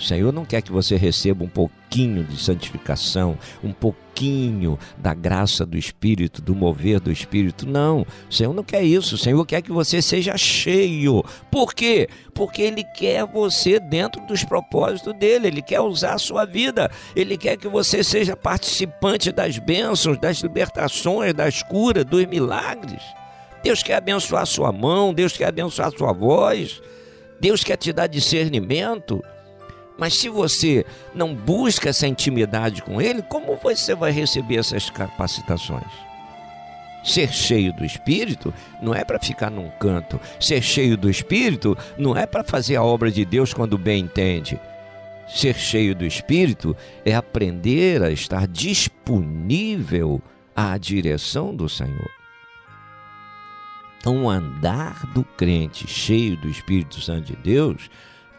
o 0.00 0.02
Senhor 0.02 0.32
não 0.32 0.46
quer 0.46 0.62
que 0.62 0.72
você 0.72 0.96
receba 0.96 1.44
um 1.44 1.48
pouquinho 1.48 2.24
de 2.24 2.42
santificação, 2.42 3.38
um 3.62 3.70
pouquinho 3.70 4.78
da 4.96 5.12
graça 5.12 5.66
do 5.66 5.76
Espírito, 5.76 6.40
do 6.40 6.54
mover 6.54 7.00
do 7.00 7.12
Espírito. 7.12 7.68
Não, 7.68 8.06
o 8.28 8.32
Senhor 8.32 8.54
não 8.54 8.64
quer 8.64 8.82
isso. 8.82 9.16
O 9.16 9.18
Senhor 9.18 9.44
quer 9.44 9.60
que 9.60 9.70
você 9.70 10.00
seja 10.00 10.38
cheio. 10.38 11.22
Por 11.50 11.74
quê? 11.74 12.08
Porque 12.32 12.62
Ele 12.62 12.82
quer 12.82 13.26
você 13.26 13.78
dentro 13.78 14.24
dos 14.26 14.42
propósitos 14.42 15.12
dele. 15.18 15.48
Ele 15.48 15.60
quer 15.60 15.80
usar 15.80 16.14
a 16.14 16.18
sua 16.18 16.46
vida. 16.46 16.90
Ele 17.14 17.36
quer 17.36 17.58
que 17.58 17.68
você 17.68 18.02
seja 18.02 18.34
participante 18.34 19.30
das 19.30 19.58
bênçãos, 19.58 20.18
das 20.18 20.38
libertações, 20.38 21.34
das 21.34 21.62
curas, 21.62 22.06
dos 22.06 22.24
milagres. 22.24 23.02
Deus 23.62 23.82
quer 23.82 23.96
abençoar 23.96 24.44
a 24.44 24.46
sua 24.46 24.72
mão, 24.72 25.12
Deus 25.12 25.36
quer 25.36 25.48
abençoar 25.48 25.88
a 25.88 25.90
sua 25.90 26.14
voz. 26.14 26.80
Deus 27.38 27.62
quer 27.62 27.76
te 27.76 27.92
dar 27.92 28.06
discernimento. 28.06 29.22
Mas 30.00 30.16
se 30.16 30.30
você 30.30 30.86
não 31.14 31.34
busca 31.34 31.90
essa 31.90 32.06
intimidade 32.06 32.80
com 32.80 33.02
Ele, 33.02 33.20
como 33.20 33.54
você 33.56 33.94
vai 33.94 34.10
receber 34.10 34.56
essas 34.56 34.88
capacitações? 34.88 35.92
Ser 37.04 37.30
cheio 37.30 37.70
do 37.74 37.84
Espírito 37.84 38.52
não 38.80 38.94
é 38.94 39.04
para 39.04 39.18
ficar 39.18 39.50
num 39.50 39.68
canto. 39.78 40.18
Ser 40.40 40.62
cheio 40.62 40.96
do 40.96 41.10
Espírito 41.10 41.76
não 41.98 42.16
é 42.16 42.24
para 42.24 42.42
fazer 42.42 42.76
a 42.76 42.82
obra 42.82 43.10
de 43.10 43.26
Deus 43.26 43.52
quando 43.52 43.76
bem 43.76 44.04
entende. 44.04 44.58
Ser 45.28 45.54
cheio 45.54 45.94
do 45.94 46.06
Espírito 46.06 46.74
é 47.04 47.14
aprender 47.14 48.02
a 48.02 48.10
estar 48.10 48.46
disponível 48.46 50.22
à 50.56 50.78
direção 50.78 51.54
do 51.54 51.68
Senhor. 51.68 52.10
Então, 53.98 54.24
o 54.24 54.30
andar 54.30 55.06
do 55.12 55.22
crente 55.22 55.86
cheio 55.86 56.38
do 56.38 56.48
Espírito 56.48 57.02
Santo 57.02 57.26
de 57.26 57.36
Deus 57.36 57.90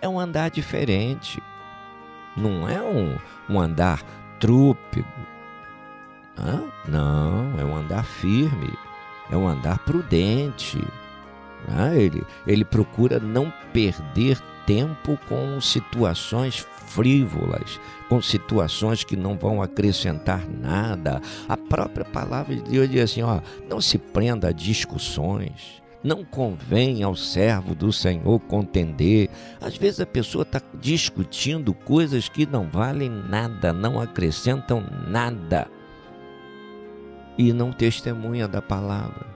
é 0.01 0.09
um 0.09 0.19
andar 0.19 0.49
diferente. 0.49 1.39
Não 2.35 2.67
é 2.67 2.81
um, 2.81 3.17
um 3.49 3.59
andar 3.59 4.03
trúpido. 4.39 5.07
Hã? 6.37 6.63
Não, 6.87 7.59
é 7.59 7.65
um 7.65 7.75
andar 7.75 8.03
firme, 8.03 8.73
é 9.29 9.37
um 9.37 9.47
andar 9.47 9.79
prudente. 9.79 10.79
Ele, 11.95 12.23
ele 12.47 12.65
procura 12.65 13.19
não 13.19 13.53
perder 13.71 14.39
tempo 14.65 15.17
com 15.27 15.59
situações 15.61 16.65
frívolas, 16.87 17.79
com 18.09 18.21
situações 18.21 19.03
que 19.03 19.15
não 19.15 19.37
vão 19.37 19.61
acrescentar 19.61 20.47
nada. 20.47 21.21
A 21.47 21.55
própria 21.55 22.05
palavra 22.05 22.55
de 22.55 22.63
Deus 22.63 22.89
diz 22.89 23.03
assim: 23.03 23.21
ó, 23.21 23.39
não 23.69 23.79
se 23.79 23.97
prenda 23.97 24.49
a 24.49 24.53
discussões. 24.53 25.80
Não 26.03 26.23
convém 26.23 27.03
ao 27.03 27.15
servo 27.15 27.75
do 27.75 27.93
Senhor 27.93 28.39
contender. 28.41 29.29
Às 29.59 29.77
vezes 29.77 29.99
a 29.99 30.05
pessoa 30.05 30.41
está 30.41 30.61
discutindo 30.79 31.73
coisas 31.73 32.27
que 32.27 32.45
não 32.45 32.67
valem 32.67 33.09
nada, 33.09 33.71
não 33.71 34.01
acrescentam 34.01 34.83
nada. 35.07 35.67
E 37.37 37.53
não 37.53 37.71
testemunha 37.71 38.47
da 38.47 38.61
palavra. 38.61 39.27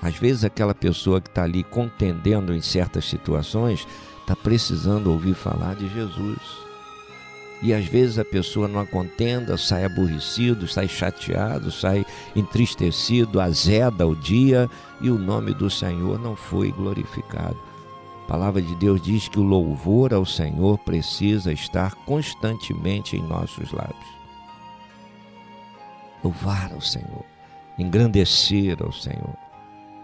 Às 0.00 0.16
vezes 0.16 0.44
aquela 0.44 0.74
pessoa 0.74 1.20
que 1.20 1.28
está 1.28 1.42
ali 1.42 1.62
contendendo 1.62 2.54
em 2.54 2.62
certas 2.62 3.04
situações 3.04 3.86
está 4.20 4.34
precisando 4.34 5.12
ouvir 5.12 5.34
falar 5.34 5.74
de 5.74 5.88
Jesus. 5.88 6.69
E 7.62 7.74
às 7.74 7.84
vezes 7.84 8.18
a 8.18 8.24
pessoa 8.24 8.66
numa 8.66 8.86
contenda 8.86 9.56
sai 9.58 9.84
aborrecido, 9.84 10.66
sai 10.66 10.88
chateado, 10.88 11.70
sai 11.70 12.06
entristecido, 12.34 13.40
azeda 13.40 14.06
o 14.06 14.16
dia 14.16 14.68
e 15.00 15.10
o 15.10 15.18
nome 15.18 15.52
do 15.52 15.68
Senhor 15.68 16.18
não 16.18 16.34
foi 16.34 16.72
glorificado. 16.72 17.58
A 18.24 18.26
palavra 18.26 18.62
de 18.62 18.74
Deus 18.76 19.02
diz 19.02 19.28
que 19.28 19.38
o 19.38 19.42
louvor 19.42 20.14
ao 20.14 20.24
Senhor 20.24 20.78
precisa 20.78 21.52
estar 21.52 21.94
constantemente 22.06 23.16
em 23.16 23.22
nossos 23.22 23.72
lábios. 23.72 24.20
Louvar 26.24 26.72
ao 26.72 26.80
Senhor, 26.80 27.24
engrandecer 27.78 28.82
ao 28.82 28.92
Senhor, 28.92 29.36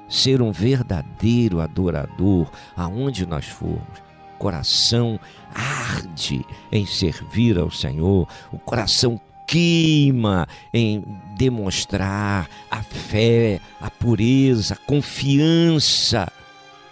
ser 0.09 0.43
um 0.43 0.53
verdadeiro 0.53 1.61
adorador 1.61 2.51
aonde 2.77 3.25
nós 3.25 3.47
formos 3.47 4.06
coração 4.37 5.19
arde 5.55 6.45
em 6.71 6.85
servir 6.87 7.59
ao 7.59 7.71
Senhor, 7.71 8.29
o 8.53 8.59
coração 8.59 9.21
queima 9.47 10.47
em 10.73 11.03
demonstrar 11.37 12.49
a 12.71 12.83
fé, 12.83 13.61
a 13.81 13.91
pureza, 13.91 14.75
a 14.75 14.77
confiança. 14.77 16.31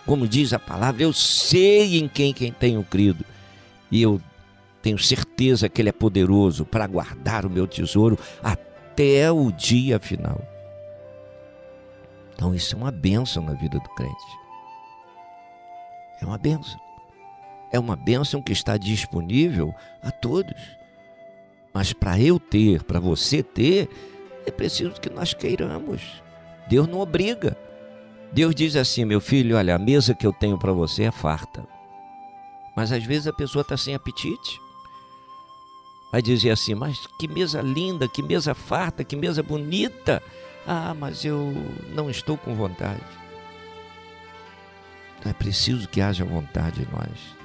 Como 0.07 0.29
diz 0.29 0.53
a 0.53 0.59
palavra, 0.59 1.03
eu 1.03 1.13
sei 1.13 1.99
em 1.99 2.09
quem, 2.09 2.33
quem 2.33 2.53
tenho 2.53 2.83
crido. 2.85 3.25
E 3.91 4.01
eu 4.01 4.21
tenho 4.83 4.99
certeza 4.99 5.69
que 5.69 5.81
Ele 5.83 5.89
é 5.89 5.93
poderoso 5.93 6.65
para 6.65 6.87
guardar 6.87 7.45
o 7.45 7.51
meu 7.51 7.67
tesouro 7.67 8.19
até 8.43 9.31
o 9.33 9.51
dia 9.51 9.99
final. 9.99 10.41
Então, 12.35 12.55
isso 12.55 12.75
é 12.75 12.79
uma 12.79 12.91
bênção 12.91 13.43
na 13.43 13.55
vida 13.55 13.79
do 13.79 13.89
crente. 13.91 14.39
É 16.21 16.27
uma 16.27 16.39
bênção 16.39 16.84
é 17.75 17.79
uma 17.81 17.97
bênção 17.97 18.41
que 18.41 18.53
está 18.53 18.77
disponível 18.77 19.75
a 20.01 20.12
todos. 20.12 20.55
Mas 21.72 21.93
para 21.93 22.20
eu 22.20 22.39
ter, 22.39 22.85
para 22.85 23.01
você 23.01 23.43
ter, 23.43 23.89
é 24.47 24.51
preciso 24.53 24.93
que 25.01 25.11
nós 25.11 25.35
queiramos. 25.35 26.22
Deus 26.68 26.87
não 26.87 27.01
obriga. 27.01 27.59
Deus 28.33 28.55
diz 28.55 28.77
assim: 28.77 29.05
meu 29.05 29.20
filho, 29.20 29.57
olha, 29.57 29.75
a 29.75 29.79
mesa 29.79 30.14
que 30.14 30.25
eu 30.25 30.33
tenho 30.33 30.57
para 30.57 30.72
você 30.72 31.03
é 31.03 31.11
farta. 31.11 31.66
Mas 32.77 32.93
às 32.93 33.03
vezes 33.03 33.27
a 33.27 33.33
pessoa 33.33 33.62
está 33.62 33.77
sem 33.77 33.93
apetite. 33.93 34.61
Vai 36.12 36.22
dizer 36.22 36.51
assim: 36.51 36.77
mas 36.77 37.09
que 37.18 37.27
mesa 37.27 37.61
linda, 37.61 38.07
que 38.07 38.22
mesa 38.22 38.55
farta, 38.55 39.03
que 39.03 39.16
mesa 39.16 39.43
bonita. 39.43 40.22
Ah, 40.64 40.95
mas 40.95 41.25
eu 41.25 41.53
não 41.93 42.09
estou 42.09 42.39
com 42.39 42.55
vontade. 42.55 43.03
É 45.25 45.33
preciso 45.33 45.89
que 45.89 46.01
haja 46.01 46.25
vontade 46.25 46.83
em 46.83 46.87
nós. 46.97 47.44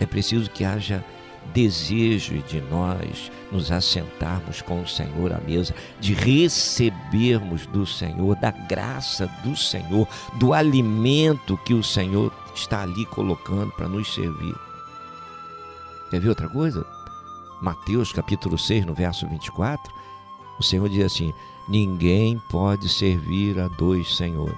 É 0.00 0.06
preciso 0.06 0.50
que 0.50 0.64
haja 0.64 1.04
desejo 1.52 2.38
de 2.42 2.60
nós 2.60 3.30
nos 3.50 3.70
assentarmos 3.70 4.60
com 4.62 4.82
o 4.82 4.88
Senhor 4.88 5.32
à 5.32 5.38
mesa, 5.38 5.74
de 6.00 6.12
recebermos 6.12 7.66
do 7.66 7.86
Senhor, 7.86 8.36
da 8.36 8.50
graça 8.50 9.26
do 9.44 9.56
Senhor, 9.56 10.06
do 10.34 10.52
alimento 10.52 11.56
que 11.58 11.74
o 11.74 11.82
Senhor 11.82 12.32
está 12.54 12.82
ali 12.82 13.06
colocando 13.06 13.70
para 13.72 13.88
nos 13.88 14.12
servir. 14.12 14.54
Quer 16.10 16.20
ver 16.20 16.30
outra 16.30 16.48
coisa? 16.48 16.84
Mateus 17.62 18.12
capítulo 18.12 18.58
6, 18.58 18.84
no 18.84 18.94
verso 18.94 19.26
24, 19.28 19.92
o 20.58 20.62
Senhor 20.62 20.88
diz 20.88 21.04
assim: 21.04 21.32
Ninguém 21.68 22.40
pode 22.50 22.88
servir 22.88 23.58
a 23.58 23.68
dois 23.68 24.16
senhores. 24.16 24.56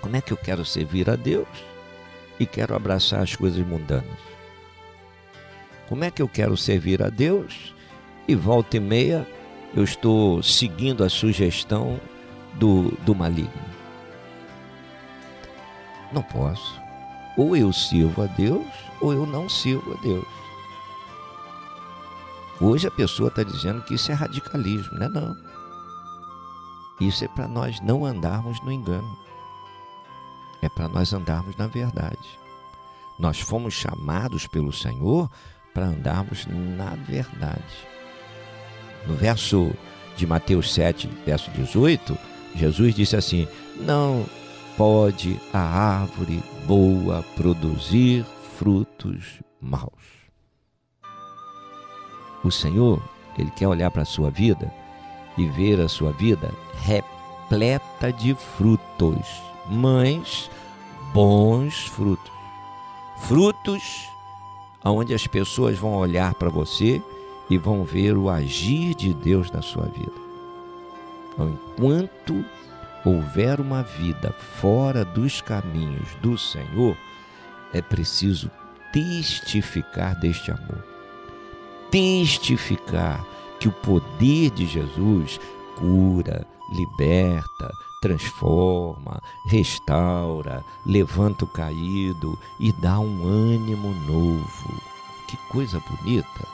Como 0.00 0.16
é 0.16 0.20
que 0.20 0.32
eu 0.32 0.36
quero 0.36 0.64
servir 0.64 1.10
a 1.10 1.16
Deus 1.16 1.46
e 2.40 2.46
quero 2.46 2.74
abraçar 2.74 3.20
as 3.22 3.36
coisas 3.36 3.64
mundanas? 3.64 4.18
Como 5.88 6.02
é 6.02 6.10
que 6.10 6.22
eu 6.22 6.28
quero 6.28 6.56
servir 6.56 7.02
a 7.02 7.10
Deus 7.10 7.74
e 8.26 8.34
volta 8.34 8.78
e 8.78 8.80
meia 8.80 9.26
eu 9.74 9.84
estou 9.84 10.42
seguindo 10.42 11.04
a 11.04 11.08
sugestão 11.08 12.00
do, 12.54 12.90
do 13.04 13.14
maligno? 13.14 13.52
Não 16.12 16.22
posso. 16.22 16.80
Ou 17.36 17.54
eu 17.54 17.72
sirvo 17.72 18.22
a 18.22 18.26
Deus 18.26 18.66
ou 19.00 19.12
eu 19.12 19.26
não 19.26 19.48
sirvo 19.48 19.92
a 19.92 20.00
Deus. 20.00 20.26
Hoje 22.60 22.86
a 22.86 22.90
pessoa 22.90 23.28
está 23.28 23.42
dizendo 23.42 23.82
que 23.82 23.94
isso 23.94 24.10
é 24.10 24.14
radicalismo, 24.14 24.98
não 24.98 25.06
é 25.06 25.08
não. 25.08 25.36
Isso 27.00 27.24
é 27.24 27.28
para 27.28 27.48
nós 27.48 27.80
não 27.80 28.04
andarmos 28.04 28.60
no 28.62 28.70
engano. 28.70 29.16
É 30.62 30.68
para 30.68 30.88
nós 30.88 31.12
andarmos 31.12 31.56
na 31.56 31.66
verdade. 31.66 32.38
Nós 33.18 33.40
fomos 33.40 33.74
chamados 33.74 34.46
pelo 34.46 34.72
Senhor 34.72 35.30
para 35.74 35.86
andarmos 35.86 36.46
na 36.46 36.94
verdade. 36.94 37.88
No 39.06 39.14
verso 39.14 39.72
de 40.16 40.26
Mateus 40.26 40.72
7, 40.74 41.08
verso 41.24 41.50
18, 41.50 42.16
Jesus 42.54 42.94
disse 42.94 43.16
assim: 43.16 43.48
Não 43.76 44.26
pode 44.76 45.38
a 45.52 45.60
árvore 45.60 46.42
boa 46.66 47.22
produzir 47.36 48.24
frutos 48.58 49.40
maus. 49.60 49.90
O 52.42 52.50
Senhor, 52.50 53.02
Ele 53.38 53.50
quer 53.50 53.68
olhar 53.68 53.90
para 53.90 54.02
a 54.02 54.06
sua 54.06 54.30
vida 54.30 54.72
e 55.36 55.46
ver 55.48 55.80
a 55.80 55.88
sua 55.88 56.12
vida 56.12 56.50
repleta 56.82 58.12
de 58.12 58.34
frutos, 58.34 59.26
mas 59.68 60.50
bons 61.12 61.86
frutos. 61.86 62.32
Frutos 63.22 64.08
onde 64.84 65.12
as 65.12 65.26
pessoas 65.26 65.78
vão 65.78 65.94
olhar 65.94 66.34
para 66.34 66.48
você 66.48 67.02
e 67.48 67.58
vão 67.58 67.84
ver 67.84 68.16
o 68.16 68.30
agir 68.30 68.94
de 68.94 69.12
Deus 69.12 69.50
na 69.50 69.60
sua 69.60 69.84
vida. 69.86 70.12
Então, 71.32 71.50
enquanto 71.50 72.44
houver 73.04 73.60
uma 73.60 73.82
vida 73.82 74.32
fora 74.60 75.04
dos 75.04 75.40
caminhos 75.40 76.08
do 76.22 76.38
Senhor, 76.38 76.96
é 77.72 77.82
preciso 77.82 78.50
testificar 78.92 80.18
deste 80.18 80.50
amor 80.50 80.90
testificar 81.90 83.24
que 83.58 83.68
o 83.68 83.72
poder 83.72 84.50
de 84.50 84.66
Jesus 84.66 85.38
cura, 85.76 86.46
liberta, 86.72 87.70
transforma, 88.00 89.22
restaura, 89.44 90.64
levanta 90.86 91.44
o 91.44 91.48
caído 91.48 92.38
e 92.58 92.72
dá 92.72 92.98
um 92.98 93.26
ânimo 93.26 93.92
novo. 94.06 94.82
Que 95.28 95.36
coisa 95.48 95.80
bonita! 95.80 96.48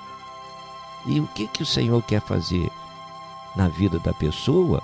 E 1.06 1.20
o 1.20 1.26
que, 1.28 1.46
que 1.46 1.62
o 1.62 1.66
Senhor 1.66 2.02
quer 2.02 2.20
fazer 2.20 2.68
na 3.54 3.68
vida 3.68 3.98
da 4.00 4.12
pessoa? 4.12 4.82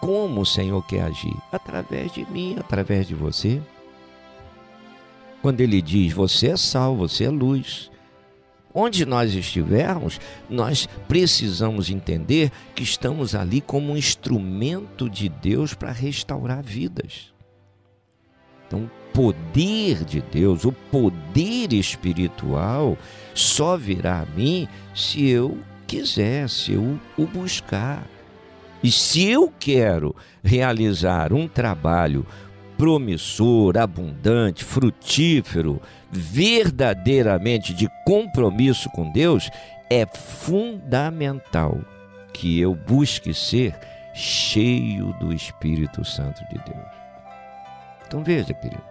Como 0.00 0.42
o 0.42 0.46
Senhor 0.46 0.80
quer 0.84 1.02
agir? 1.02 1.36
Através 1.50 2.12
de 2.12 2.24
mim, 2.30 2.56
através 2.56 3.08
de 3.08 3.16
você. 3.16 3.60
Quando 5.42 5.60
ele 5.60 5.82
diz: 5.82 6.12
Você 6.12 6.50
é 6.50 6.56
sal, 6.56 6.94
você 6.94 7.24
é 7.24 7.30
luz. 7.30 7.90
Onde 8.80 9.04
nós 9.04 9.34
estivermos, 9.34 10.20
nós 10.48 10.88
precisamos 11.08 11.90
entender 11.90 12.52
que 12.76 12.84
estamos 12.84 13.34
ali 13.34 13.60
como 13.60 13.92
um 13.92 13.96
instrumento 13.96 15.10
de 15.10 15.28
Deus 15.28 15.74
para 15.74 15.90
restaurar 15.90 16.62
vidas. 16.62 17.34
Então, 18.64 18.84
o 18.84 19.12
poder 19.12 20.04
de 20.04 20.20
Deus, 20.20 20.64
o 20.64 20.70
poder 20.70 21.72
espiritual, 21.72 22.96
só 23.34 23.76
virá 23.76 24.20
a 24.20 24.26
mim 24.26 24.68
se 24.94 25.26
eu 25.28 25.58
quiser, 25.84 26.48
se 26.48 26.74
eu 26.74 27.00
o 27.16 27.26
buscar. 27.26 28.06
E 28.80 28.92
se 28.92 29.26
eu 29.26 29.52
quero 29.58 30.14
realizar 30.40 31.32
um 31.32 31.48
trabalho 31.48 32.24
promissor, 32.78 33.76
abundante, 33.76 34.64
frutífero, 34.64 35.82
verdadeiramente 36.10 37.74
de 37.74 37.90
compromisso 38.06 38.88
com 38.90 39.10
Deus, 39.10 39.50
é 39.90 40.06
fundamental 40.06 41.78
que 42.32 42.60
eu 42.60 42.74
busque 42.74 43.34
ser 43.34 43.76
cheio 44.14 45.12
do 45.14 45.32
Espírito 45.32 46.04
Santo 46.04 46.40
de 46.48 46.54
Deus. 46.54 46.86
Então 48.06 48.22
veja, 48.22 48.54
querido. 48.54 48.82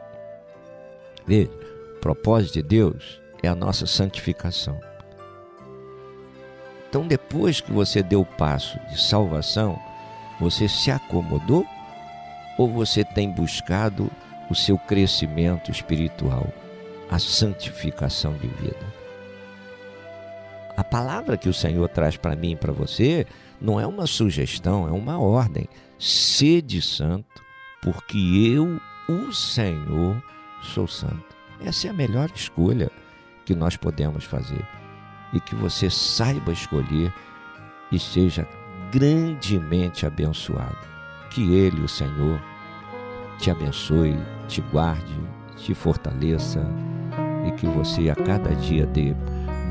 Veja, 1.26 1.50
o 1.96 2.00
propósito 2.00 2.56
de 2.56 2.64
Deus 2.64 3.22
é 3.42 3.48
a 3.48 3.56
nossa 3.56 3.86
santificação. 3.86 4.80
Então, 6.90 7.08
depois 7.08 7.60
que 7.62 7.72
você 7.72 8.02
deu 8.02 8.22
o 8.22 8.26
passo 8.26 8.80
de 8.90 9.02
salvação, 9.02 9.80
você 10.40 10.68
se 10.68 10.90
acomodou 10.90 11.66
ou 12.58 12.68
você 12.68 13.04
tem 13.04 13.32
buscado 13.32 14.12
o 14.50 14.56
seu 14.56 14.78
crescimento 14.78 15.70
espiritual, 15.70 16.52
a 17.10 17.20
santificação 17.20 18.34
de 18.34 18.48
vida? 18.48 18.98
A 20.76 20.84
palavra 20.84 21.38
que 21.38 21.50
o 21.50 21.54
Senhor 21.54 21.88
traz 21.90 22.18
para 22.18 22.36
mim 22.36 22.52
e 22.52 22.56
para 22.56 22.74
você 22.74 23.26
não 23.60 23.80
é 23.80 23.86
uma 23.86 24.06
sugestão, 24.08 24.88
é 24.88 24.92
uma 24.92 25.20
ordem. 25.20 25.68
Sede 26.00 26.82
santo, 26.82 27.44
porque 27.82 28.18
eu, 28.18 28.80
o 29.10 29.32
Senhor, 29.32 30.22
sou 30.62 30.88
santo. 30.88 31.36
Essa 31.60 31.88
é 31.88 31.90
a 31.90 31.94
melhor 31.94 32.30
escolha 32.34 32.92
que 33.46 33.56
nós 33.56 33.76
podemos 33.76 34.24
fazer. 34.24 34.64
E 35.34 35.40
que 35.40 35.56
você 35.56 35.90
saiba 35.90 36.52
escolher 36.52 37.12
e 37.92 37.98
seja 37.98 38.48
grandemente 38.92 40.06
abençoado 40.06 40.98
que 41.38 41.54
Ele, 41.54 41.82
o 41.82 41.88
Senhor, 41.88 42.42
te 43.40 43.52
abençoe, 43.52 44.18
te 44.48 44.62
guarde, 44.62 45.16
te 45.56 45.74
fortaleça 45.74 46.66
e 47.48 47.52
que 47.52 47.68
você 47.68 48.10
a 48.10 48.16
cada 48.16 48.54
dia 48.56 48.86
dê 48.86 49.16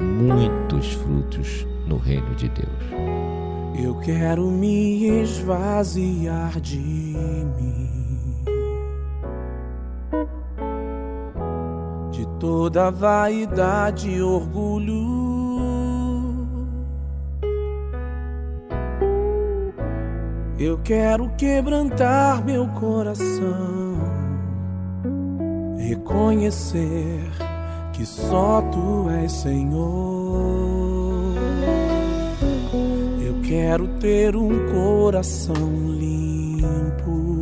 muitos 0.01 0.93
frutos 0.95 1.67
no 1.87 1.97
reino 1.97 2.35
de 2.35 2.49
Deus. 2.49 3.17
Eu 3.79 3.95
quero 3.97 4.51
me 4.51 5.21
esvaziar 5.21 6.61
de 6.61 6.79
mim, 6.79 8.45
de 12.11 12.27
toda 12.39 12.91
vaidade 12.91 14.11
e 14.11 14.23
orgulho 14.23 15.26
Eu 20.67 20.81
quero 20.83 21.29
quebrantar 21.39 22.45
meu 22.45 22.67
coração, 22.67 24.01
reconhecer 25.79 27.21
que 27.93 28.05
só 28.05 28.61
tu 28.63 29.09
és 29.09 29.31
Senhor. 29.31 31.37
Eu 33.25 33.41
quero 33.45 33.87
ter 34.01 34.35
um 34.35 34.67
coração 34.73 35.55
limpo, 35.55 37.39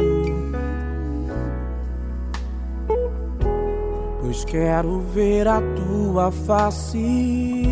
pois 4.20 4.44
quero 4.44 5.00
ver 5.14 5.48
a 5.48 5.62
tua 5.62 6.30
face 6.30 7.63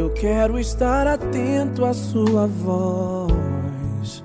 Eu 0.00 0.08
quero 0.08 0.58
estar 0.58 1.06
atento 1.06 1.84
à 1.84 1.92
sua 1.92 2.46
voz, 2.46 4.24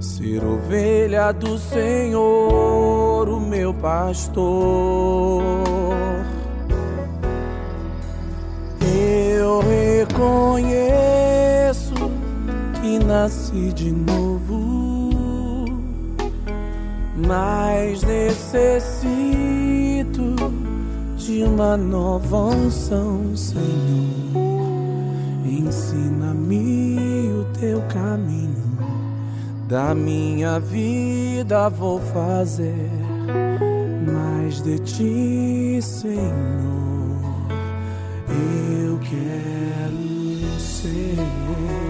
ser 0.00 0.44
ovelha 0.44 1.30
do 1.30 1.56
Senhor, 1.56 3.28
o 3.28 3.38
meu 3.38 3.72
pastor. 3.72 4.44
Eu 8.82 9.60
reconheço 9.60 10.74
que 12.80 12.98
nasci 12.98 13.72
de 13.72 13.92
novo, 13.92 15.64
mas 17.24 18.02
necessito 18.02 19.28
de 21.16 21.44
uma 21.44 21.76
nova 21.76 22.46
unção, 22.46 23.36
Senhor. 23.36 24.47
Ensina-me 25.48 27.32
o 27.32 27.44
teu 27.58 27.80
caminho, 27.88 28.78
da 29.66 29.94
minha 29.94 30.60
vida 30.60 31.70
vou 31.70 31.98
fazer 32.00 32.90
mais 34.12 34.60
de 34.62 34.78
ti, 34.80 35.78
Senhor. 35.80 36.28
Eu 38.28 38.98
quero 38.98 40.60
ser. 40.60 41.87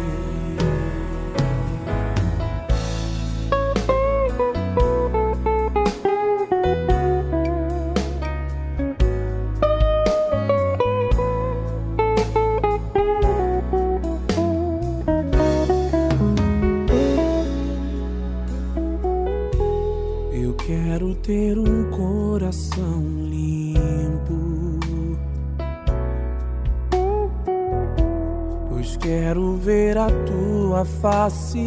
Face. 31.10 31.58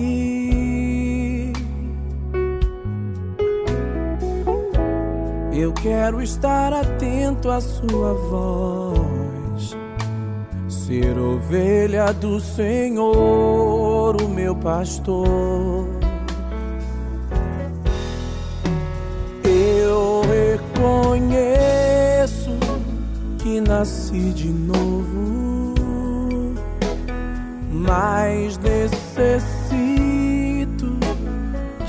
Eu 5.51 5.73
quero 5.73 6.21
estar 6.21 6.71
atento 6.73 7.49
à 7.49 7.59
sua 7.59 8.13
voz, 8.13 9.75
ser 10.69 11.17
ovelha 11.17 12.13
do 12.13 12.39
Senhor, 12.39 14.21
o 14.21 14.29
meu 14.29 14.55
pastor. 14.55 15.87
Eu 19.43 20.21
reconheço 21.01 22.51
que 23.39 23.59
nasci 23.59 24.31
de 24.33 24.49
novo, 24.49 25.75
mas 27.71 28.57
necessito 29.11 30.97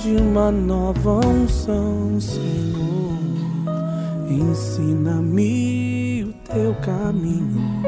de 0.02 0.16
uma 0.16 0.50
nova 0.50 1.24
unção, 1.26 2.20
Senhor. 2.20 3.12
Ensina-me 4.28 6.24
o 6.24 6.32
teu 6.52 6.74
caminho, 6.76 7.82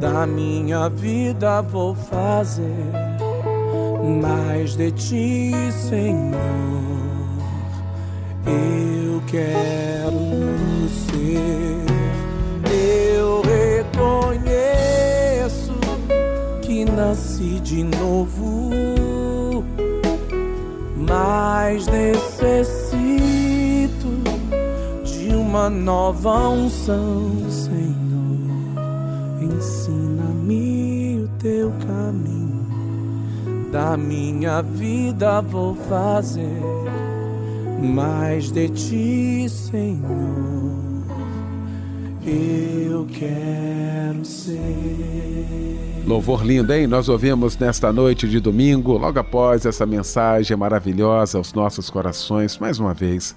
da 0.00 0.26
minha 0.26 0.88
vida 0.88 1.60
vou 1.62 1.94
fazer 1.94 2.90
mais 4.22 4.76
de 4.76 4.90
ti, 4.92 5.52
Senhor. 5.72 6.93
Nasci 17.34 17.58
de 17.60 17.82
novo, 17.82 18.70
mas 20.96 21.86
necessito 21.86 23.18
de 25.04 25.34
uma 25.34 25.68
nova 25.68 26.48
unção, 26.48 27.50
Senhor. 27.50 27.94
Ensina-me 29.40 31.24
o 31.24 31.28
teu 31.38 31.72
caminho, 31.86 32.68
da 33.72 33.96
minha 33.96 34.62
vida 34.62 35.40
vou 35.42 35.74
fazer 35.74 36.62
mais 37.82 38.52
de 38.52 38.68
ti, 38.68 39.48
Senhor. 39.48 40.84
Eu 42.24 43.06
quero 43.06 44.24
ser. 44.24 45.93
Louvor 46.06 46.44
lindo, 46.44 46.70
hein? 46.70 46.86
Nós 46.86 47.08
ouvimos 47.08 47.56
nesta 47.56 47.90
noite 47.90 48.28
de 48.28 48.38
domingo, 48.38 48.98
logo 48.98 49.18
após 49.18 49.64
essa 49.64 49.86
mensagem 49.86 50.54
maravilhosa 50.54 51.38
aos 51.38 51.54
nossos 51.54 51.88
corações, 51.88 52.58
mais 52.58 52.78
uma 52.78 52.92
vez. 52.92 53.34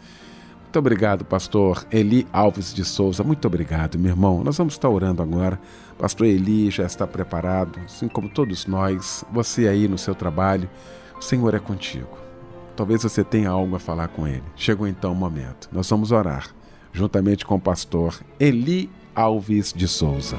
Muito 0.63 0.77
obrigado, 0.77 1.23
pastor 1.23 1.87
Eli 1.89 2.27
Alves 2.31 2.73
de 2.73 2.83
Souza. 2.83 3.23
Muito 3.23 3.47
obrigado, 3.47 3.97
meu 3.97 4.11
irmão. 4.11 4.43
Nós 4.43 4.57
vamos 4.57 4.73
estar 4.73 4.89
orando 4.89 5.23
agora. 5.23 5.57
Pastor 5.97 6.27
Eli 6.27 6.69
já 6.69 6.83
está 6.83 7.07
preparado, 7.07 7.79
assim 7.85 8.09
como 8.09 8.27
todos 8.27 8.65
nós. 8.65 9.23
Você 9.31 9.65
aí 9.69 9.87
no 9.87 9.97
seu 9.97 10.13
trabalho, 10.13 10.69
o 11.17 11.21
Senhor 11.21 11.55
é 11.55 11.59
contigo. 11.59 12.17
Talvez 12.75 13.01
você 13.01 13.23
tenha 13.23 13.49
algo 13.49 13.77
a 13.77 13.79
falar 13.79 14.09
com 14.09 14.27
ele. 14.27 14.43
Chegou 14.57 14.85
então 14.89 15.13
o 15.13 15.15
momento. 15.15 15.69
Nós 15.71 15.89
vamos 15.89 16.11
orar, 16.11 16.49
juntamente 16.91 17.45
com 17.45 17.55
o 17.55 17.61
pastor 17.61 18.19
Eli 18.37 18.89
Alves 19.15 19.71
de 19.71 19.87
Souza. 19.87 20.37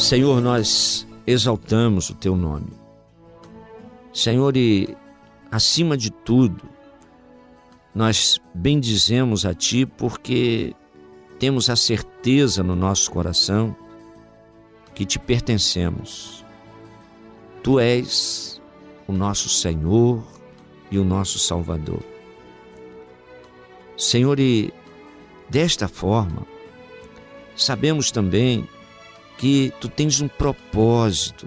Senhor, 0.00 0.40
nós 0.40 1.06
exaltamos 1.26 2.08
o 2.08 2.14
teu 2.14 2.34
nome. 2.34 2.72
Senhor, 4.14 4.56
e 4.56 4.96
acima 5.50 5.94
de 5.94 6.10
tudo, 6.10 6.66
nós 7.94 8.40
bendizemos 8.54 9.44
a 9.44 9.52
ti 9.52 9.84
porque 9.84 10.74
temos 11.38 11.68
a 11.68 11.76
certeza 11.76 12.62
no 12.62 12.74
nosso 12.74 13.10
coração 13.10 13.76
que 14.94 15.04
te 15.04 15.18
pertencemos. 15.18 16.46
Tu 17.62 17.78
és 17.78 18.58
o 19.06 19.12
nosso 19.12 19.50
Senhor 19.50 20.24
e 20.90 20.98
o 20.98 21.04
nosso 21.04 21.38
Salvador. 21.38 22.02
Senhor, 23.98 24.40
e 24.40 24.72
desta 25.50 25.86
forma, 25.86 26.46
sabemos 27.54 28.10
também 28.10 28.66
que 29.40 29.72
tu 29.80 29.88
tens 29.88 30.20
um 30.20 30.28
propósito 30.28 31.46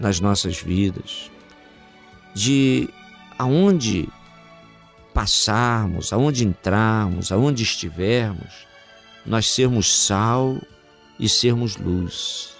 nas 0.00 0.20
nossas 0.20 0.56
vidas, 0.56 1.30
de 2.34 2.88
aonde 3.38 4.08
passarmos, 5.12 6.14
aonde 6.14 6.46
entrarmos, 6.46 7.30
aonde 7.30 7.62
estivermos, 7.62 8.66
nós 9.26 9.50
sermos 9.50 9.94
sal 9.94 10.56
e 11.20 11.28
sermos 11.28 11.76
luz. 11.76 12.54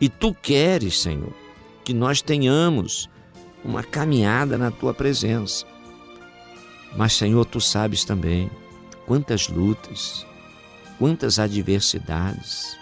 E 0.00 0.08
tu 0.08 0.34
queres, 0.34 1.00
Senhor, 1.00 1.32
que 1.84 1.94
nós 1.94 2.20
tenhamos 2.20 3.08
uma 3.64 3.84
caminhada 3.84 4.58
na 4.58 4.72
tua 4.72 4.92
presença. 4.92 5.64
Mas, 6.96 7.12
Senhor, 7.12 7.44
tu 7.44 7.60
sabes 7.60 8.04
também 8.04 8.50
quantas 9.06 9.46
lutas, 9.46 10.26
quantas 10.98 11.38
adversidades, 11.38 12.76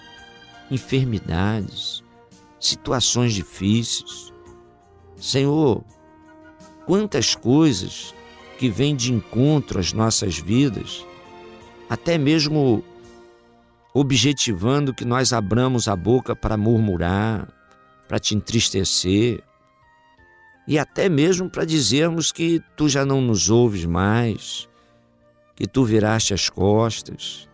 enfermidades, 0.73 2.03
situações 2.59 3.35
difíceis. 3.35 4.33
Senhor, 5.17 5.85
quantas 6.87 7.35
coisas 7.35 8.15
que 8.59 8.69
vêm 8.69 8.97
de 8.97 9.13
encontro 9.13 9.79
às 9.79 9.93
nossas 9.93 10.39
vidas, 10.39 11.05
até 11.89 12.17
mesmo 12.17 12.83
objetivando 13.93 14.95
que 14.95 15.05
nós 15.05 15.33
abramos 15.33 15.89
a 15.89 15.95
boca 15.95 16.35
para 16.35 16.57
murmurar, 16.57 17.49
para 18.09 18.19
te 18.19 18.35
entristecer 18.35 19.43
e 20.67 20.79
até 20.79 21.09
mesmo 21.09 21.51
para 21.51 21.65
dizermos 21.65 22.33
que 22.33 22.63
tu 22.77 22.89
já 22.89 23.05
não 23.05 23.21
nos 23.21 23.51
ouves 23.51 23.85
mais, 23.85 24.69
que 25.55 25.67
tu 25.67 25.85
viraste 25.85 26.33
as 26.33 26.49
costas. 26.49 27.49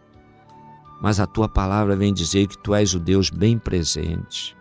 Mas 1.00 1.20
a 1.20 1.26
tua 1.26 1.48
palavra 1.48 1.94
vem 1.94 2.12
dizer 2.12 2.46
que 2.48 2.58
tu 2.58 2.74
és 2.74 2.94
o 2.94 2.98
Deus 2.98 3.30
bem 3.30 3.58
presente, 3.58 4.56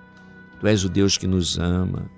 tu 0.59 0.67
és 0.67 0.83
o 0.83 0.89
Deus 0.89 1.17
que 1.17 1.25
nos 1.25 1.57
ama, 1.57 2.09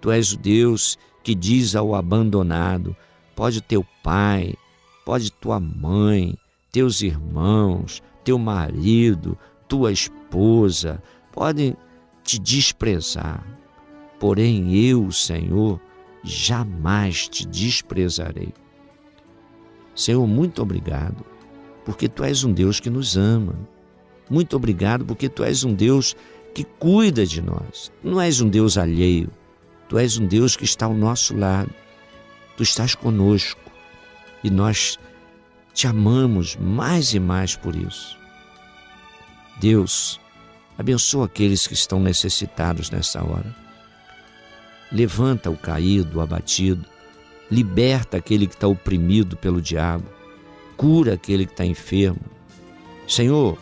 tu 0.00 0.10
és 0.10 0.32
o 0.32 0.36
Deus 0.36 0.98
que 1.22 1.34
diz 1.34 1.74
ao 1.74 1.94
abandonado: 1.94 2.94
pode 3.34 3.60
teu 3.60 3.84
pai, 4.02 4.54
pode 5.04 5.32
tua 5.32 5.58
mãe, 5.58 6.36
teus 6.70 7.00
irmãos, 7.00 8.02
teu 8.22 8.38
marido, 8.38 9.38
tua 9.66 9.92
esposa 9.92 11.02
podem 11.32 11.76
te 12.22 12.38
desprezar, 12.38 13.44
porém 14.20 14.74
eu, 14.74 15.10
Senhor, 15.10 15.80
jamais 16.22 17.28
te 17.28 17.46
desprezarei. 17.46 18.52
Senhor, 19.94 20.26
muito 20.26 20.62
obrigado, 20.62 21.24
porque 21.84 22.08
tu 22.08 22.24
és 22.24 22.44
um 22.44 22.52
Deus 22.52 22.80
que 22.80 22.90
nos 22.90 23.16
ama. 23.16 23.54
Muito 24.30 24.56
obrigado, 24.56 25.04
porque 25.04 25.28
tu 25.28 25.44
és 25.44 25.64
um 25.64 25.74
Deus 25.74 26.16
que 26.54 26.64
cuida 26.64 27.26
de 27.26 27.42
nós. 27.42 27.92
Não 28.02 28.20
és 28.20 28.40
um 28.40 28.48
Deus 28.48 28.78
alheio, 28.78 29.30
tu 29.88 29.98
és 29.98 30.18
um 30.18 30.26
Deus 30.26 30.56
que 30.56 30.64
está 30.64 30.86
ao 30.86 30.94
nosso 30.94 31.36
lado. 31.36 31.70
Tu 32.56 32.62
estás 32.62 32.94
conosco 32.94 33.60
e 34.44 34.50
nós 34.50 34.98
te 35.72 35.86
amamos 35.86 36.56
mais 36.56 37.14
e 37.14 37.20
mais 37.20 37.56
por 37.56 37.74
isso. 37.74 38.16
Deus, 39.60 40.20
abençoa 40.76 41.26
aqueles 41.26 41.66
que 41.66 41.74
estão 41.74 42.00
necessitados 42.00 42.90
nessa 42.90 43.22
hora. 43.22 43.54
Levanta 44.90 45.50
o 45.50 45.56
caído, 45.56 46.18
o 46.18 46.20
abatido. 46.20 46.84
Liberta 47.50 48.18
aquele 48.18 48.46
que 48.46 48.54
está 48.54 48.66
oprimido 48.66 49.36
pelo 49.36 49.60
diabo. 49.60 50.04
Cura 50.82 51.14
aquele 51.14 51.46
que 51.46 51.52
está 51.52 51.64
enfermo. 51.64 52.18
Senhor, 53.06 53.56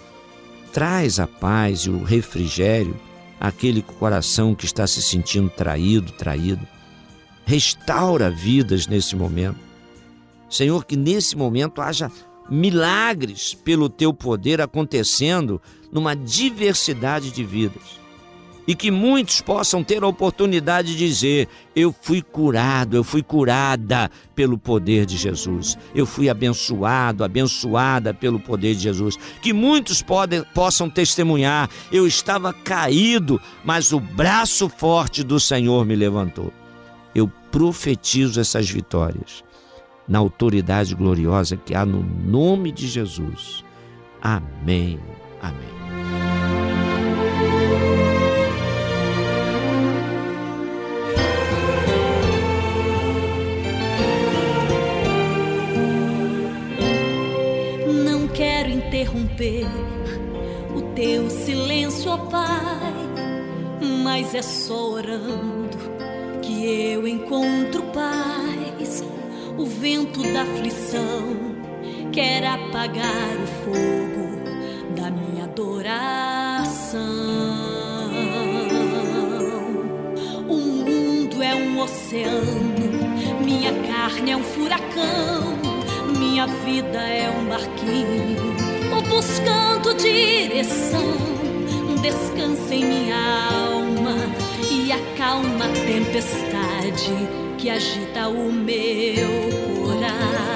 traz 0.72 1.20
a 1.20 1.26
paz 1.26 1.80
e 1.80 1.90
o 1.90 2.02
refrigério 2.02 2.98
àquele 3.38 3.82
coração 3.82 4.54
que 4.54 4.64
está 4.64 4.86
se 4.86 5.02
sentindo 5.02 5.50
traído, 5.50 6.12
traído. 6.12 6.66
Restaura 7.44 8.30
vidas 8.30 8.86
nesse 8.86 9.14
momento. 9.14 9.58
Senhor, 10.48 10.82
que 10.86 10.96
nesse 10.96 11.36
momento 11.36 11.82
haja 11.82 12.10
milagres 12.50 13.52
pelo 13.52 13.90
teu 13.90 14.14
poder 14.14 14.62
acontecendo 14.62 15.60
numa 15.92 16.16
diversidade 16.16 17.30
de 17.32 17.44
vidas. 17.44 17.99
E 18.66 18.74
que 18.74 18.90
muitos 18.90 19.40
possam 19.40 19.82
ter 19.82 20.02
a 20.02 20.06
oportunidade 20.06 20.92
de 20.92 20.98
dizer: 20.98 21.48
Eu 21.74 21.94
fui 22.00 22.22
curado, 22.22 22.96
eu 22.96 23.04
fui 23.04 23.22
curada 23.22 24.10
pelo 24.34 24.58
poder 24.58 25.06
de 25.06 25.16
Jesus, 25.16 25.76
eu 25.94 26.06
fui 26.06 26.28
abençoado, 26.28 27.24
abençoada 27.24 28.12
pelo 28.14 28.40
poder 28.40 28.74
de 28.74 28.82
Jesus. 28.82 29.16
Que 29.42 29.52
muitos 29.52 30.02
podem, 30.02 30.42
possam 30.54 30.88
testemunhar: 30.88 31.68
Eu 31.90 32.06
estava 32.06 32.52
caído, 32.52 33.40
mas 33.64 33.92
o 33.92 34.00
braço 34.00 34.68
forte 34.68 35.22
do 35.22 35.40
Senhor 35.40 35.84
me 35.84 35.96
levantou. 35.96 36.52
Eu 37.14 37.30
profetizo 37.50 38.40
essas 38.40 38.70
vitórias 38.70 39.42
na 40.06 40.18
autoridade 40.18 40.94
gloriosa 40.94 41.56
que 41.56 41.74
há 41.74 41.84
no 41.84 42.02
nome 42.02 42.72
de 42.72 42.88
Jesus. 42.88 43.64
Amém. 44.20 44.98
Amém. 45.40 45.79
Interromper 59.00 59.66
o 60.76 60.82
teu 60.94 61.30
silêncio, 61.30 62.10
ó 62.10 62.18
Pai, 62.18 62.92
mas 64.04 64.34
é 64.34 64.42
só 64.42 64.90
orando 64.92 65.78
que 66.42 66.92
eu 66.92 67.08
encontro 67.08 67.82
paz. 67.94 69.02
O 69.56 69.64
vento 69.64 70.22
da 70.32 70.42
aflição 70.42 71.56
quer 72.12 72.44
apagar 72.44 73.36
o 73.42 73.46
fogo 73.64 74.94
da 74.94 75.10
minha 75.10 75.44
adoração. 75.44 77.00
O 80.46 80.56
mundo 80.56 81.42
é 81.42 81.54
um 81.54 81.80
oceano, 81.80 83.42
minha 83.42 83.72
carne 83.88 84.32
é 84.32 84.36
um 84.36 84.42
furacão, 84.42 85.58
minha 86.18 86.46
vida 86.46 86.98
é 86.98 87.30
um 87.30 87.48
barquinho 87.48 88.69
buscando 89.20 89.94
direção. 89.96 91.12
Descansa 92.00 92.74
em 92.74 92.84
minha 92.86 93.16
alma 93.52 94.16
e 94.70 94.90
acalma 94.90 95.66
a 95.66 95.86
tempestade 95.86 97.12
que 97.58 97.68
agita 97.68 98.28
o 98.28 98.50
meu 98.50 99.28
coração. 99.84 100.49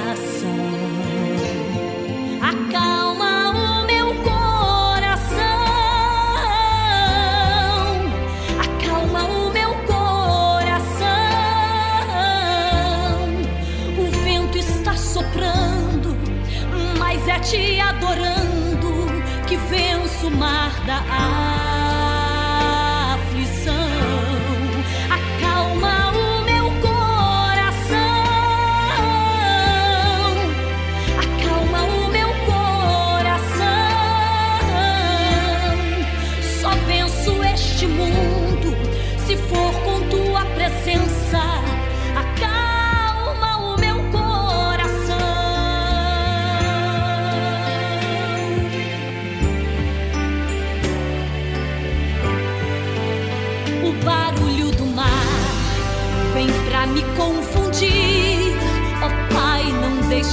Venço 20.25 20.27
o 20.27 20.31
mar 20.31 20.71
da 20.87 20.97
aflição. 20.97 21.54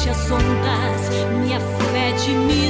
Não 0.01 0.05
deixe 0.05 0.09
as 0.09 0.31
ondas 0.31 1.09
minha 1.41 1.59
fé 1.59 2.11
diminuir. 2.13 2.60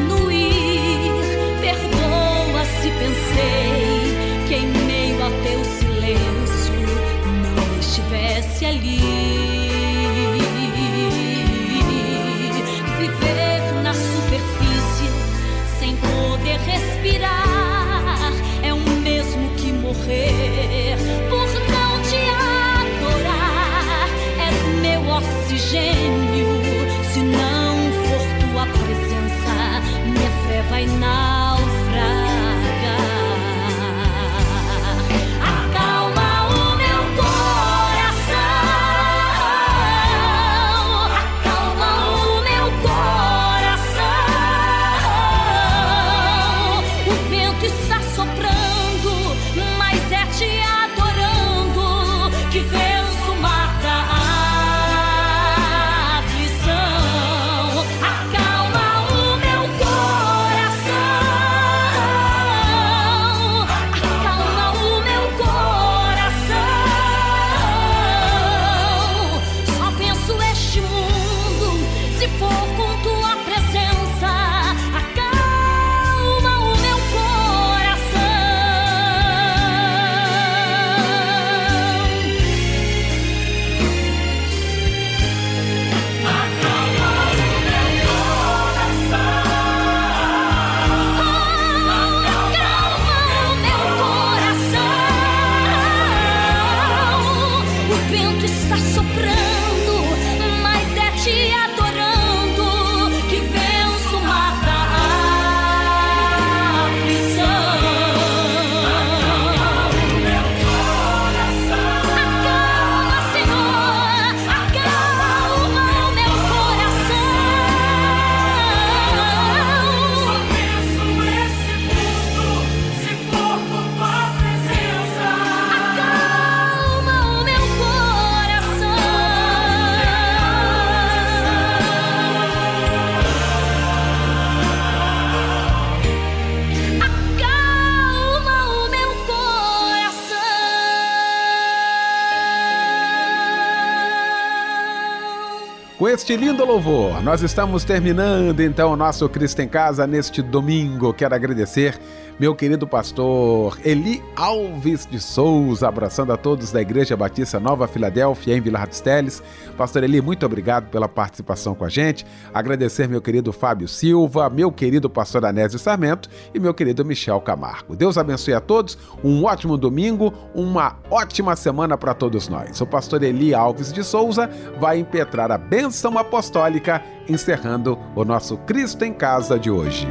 Este 146.12 146.36
lindo 146.36 146.66
louvor, 146.66 147.24
nós 147.24 147.41
estamos 147.41 147.86
terminando 147.86 148.59
então 148.59 148.91
o 148.91 148.95
nosso 148.97 149.30
Cristo 149.30 149.62
em 149.62 149.68
Casa 149.68 150.05
neste 150.05 150.41
domingo. 150.41 151.14
Quero 151.14 151.34
agradecer 151.34 151.97
meu 152.38 152.55
querido 152.55 152.88
pastor 152.88 153.80
Eli 153.86 154.22
Alves 154.36 155.05
de 155.05 155.20
Souza, 155.20 155.88
abraçando 155.88 156.34
a 156.34 156.38
todos 156.38 156.72
da 156.72 156.82
Igreja 156.82 157.16
Batista 157.16 157.59
Nova 157.59 157.88
Filadélfia, 157.88 158.57
em 158.57 158.59
Vila 158.59 158.86
Teles. 158.88 159.43
Pastor 159.78 160.03
Eli, 160.03 160.22
muito 160.22 160.45
obrigado 160.45 160.89
pela 160.89 161.07
participação 161.07 161.76
com 161.76 161.86
a 161.86 161.89
gente. 161.89 162.26
Agradecer 162.53 163.07
meu 163.07 163.22
querido 163.22 163.53
Fábio 163.53 163.88
Silva, 163.88 164.49
meu 164.49 164.72
querido 164.72 165.09
pastor 165.09 165.45
Anésio 165.45 165.78
Sarmento 165.78 166.30
e 166.53 166.59
meu 166.59 166.74
querido 166.74 167.05
Michel 167.05 167.39
Camargo. 167.41 167.95
Deus 167.95 168.18
abençoe 168.18 168.55
a 168.55 168.59
todos, 168.59 168.97
um 169.24 169.45
ótimo 169.45 169.78
domingo, 169.78 170.34
uma 170.55 170.97
ótima 171.12 171.55
semana 171.55 171.95
para 171.95 172.16
todos 172.16 172.49
nós. 172.49 172.82
O 172.82 172.88
pastor 172.88 173.22
Eli 173.22 173.53
Alves 173.53 173.93
de 173.93 174.03
Souza 174.03 174.49
vai 174.80 174.97
impetrar 174.97 175.51
a 175.51 175.57
bênção 175.59 176.01
apostólica, 176.10 177.04
encerrando 177.28 177.97
o 178.16 178.24
nosso 178.24 178.58
Cristo 178.58 179.04
em 179.04 179.14
Casa 179.14 179.60
de 179.60 179.70
hoje. 179.70 180.08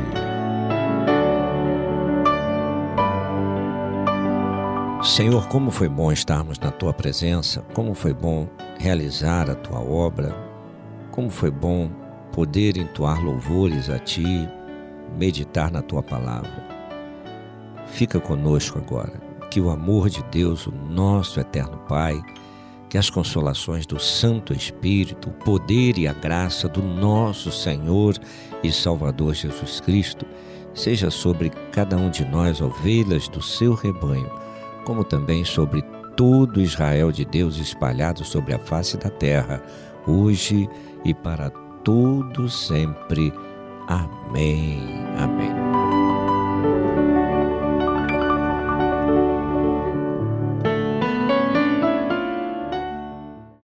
Senhor, 5.03 5.49
como 5.49 5.71
foi 5.71 5.89
bom 5.89 6.13
estarmos 6.13 6.59
na 6.59 6.71
tua 6.71 6.93
presença, 6.93 7.65
como 7.73 7.95
foi 7.95 8.13
bom 8.13 8.47
realizar 8.79 9.49
a 9.49 9.55
tua 9.55 9.81
obra, 9.81 10.37
como 11.11 11.31
foi 11.31 11.51
bom 11.51 11.91
poder 12.33 12.77
entoar 12.77 13.23
louvores 13.23 13.89
a 13.89 13.99
ti, 13.99 14.49
meditar 15.19 15.71
na 15.71 15.83
tua 15.83 16.03
palavra. 16.03 16.65
Fica 17.87 18.21
conosco 18.21 18.79
agora, 18.79 19.21
que 19.51 19.61
o 19.61 19.71
amor 19.71 20.09
de 20.09 20.23
Deus, 20.25 20.67
o 20.67 20.71
nosso 20.71 21.41
eterno 21.41 21.79
Pai, 21.89 22.23
que 22.91 22.99
as 22.99 23.09
consolações 23.09 23.87
do 23.87 23.99
Santo 23.99 24.53
Espírito, 24.53 25.31
o 25.31 25.33
poder 25.33 25.97
e 25.97 26.07
a 26.07 26.13
graça 26.13 26.69
do 26.69 26.83
nosso 26.83 27.51
Senhor 27.51 28.19
e 28.63 28.71
Salvador 28.71 29.33
Jesus 29.33 29.81
Cristo 29.81 30.27
seja 30.75 31.11
sobre 31.11 31.49
cada 31.73 31.97
um 31.97 32.11
de 32.11 32.27
nós, 32.27 32.61
ovelhas 32.61 33.29
do 33.29 33.41
seu 33.41 33.73
rebanho 33.73 34.31
como 34.85 35.05
também 35.05 35.45
sobre 35.45 35.83
todo 36.17 36.61
Israel 36.61 37.13
de 37.13 37.25
Deus 37.25 37.59
espalhado 37.59 38.25
sobre 38.25 38.55
a 38.55 38.59
face 38.59 38.97
da 38.97 39.09
terra, 39.09 39.63
hoje 40.07 40.69
e 41.05 41.15
para 41.15 41.51
todo 41.85 42.49
sempre. 42.49 43.33
Amém. 43.87 44.81
Amém. 45.17 45.60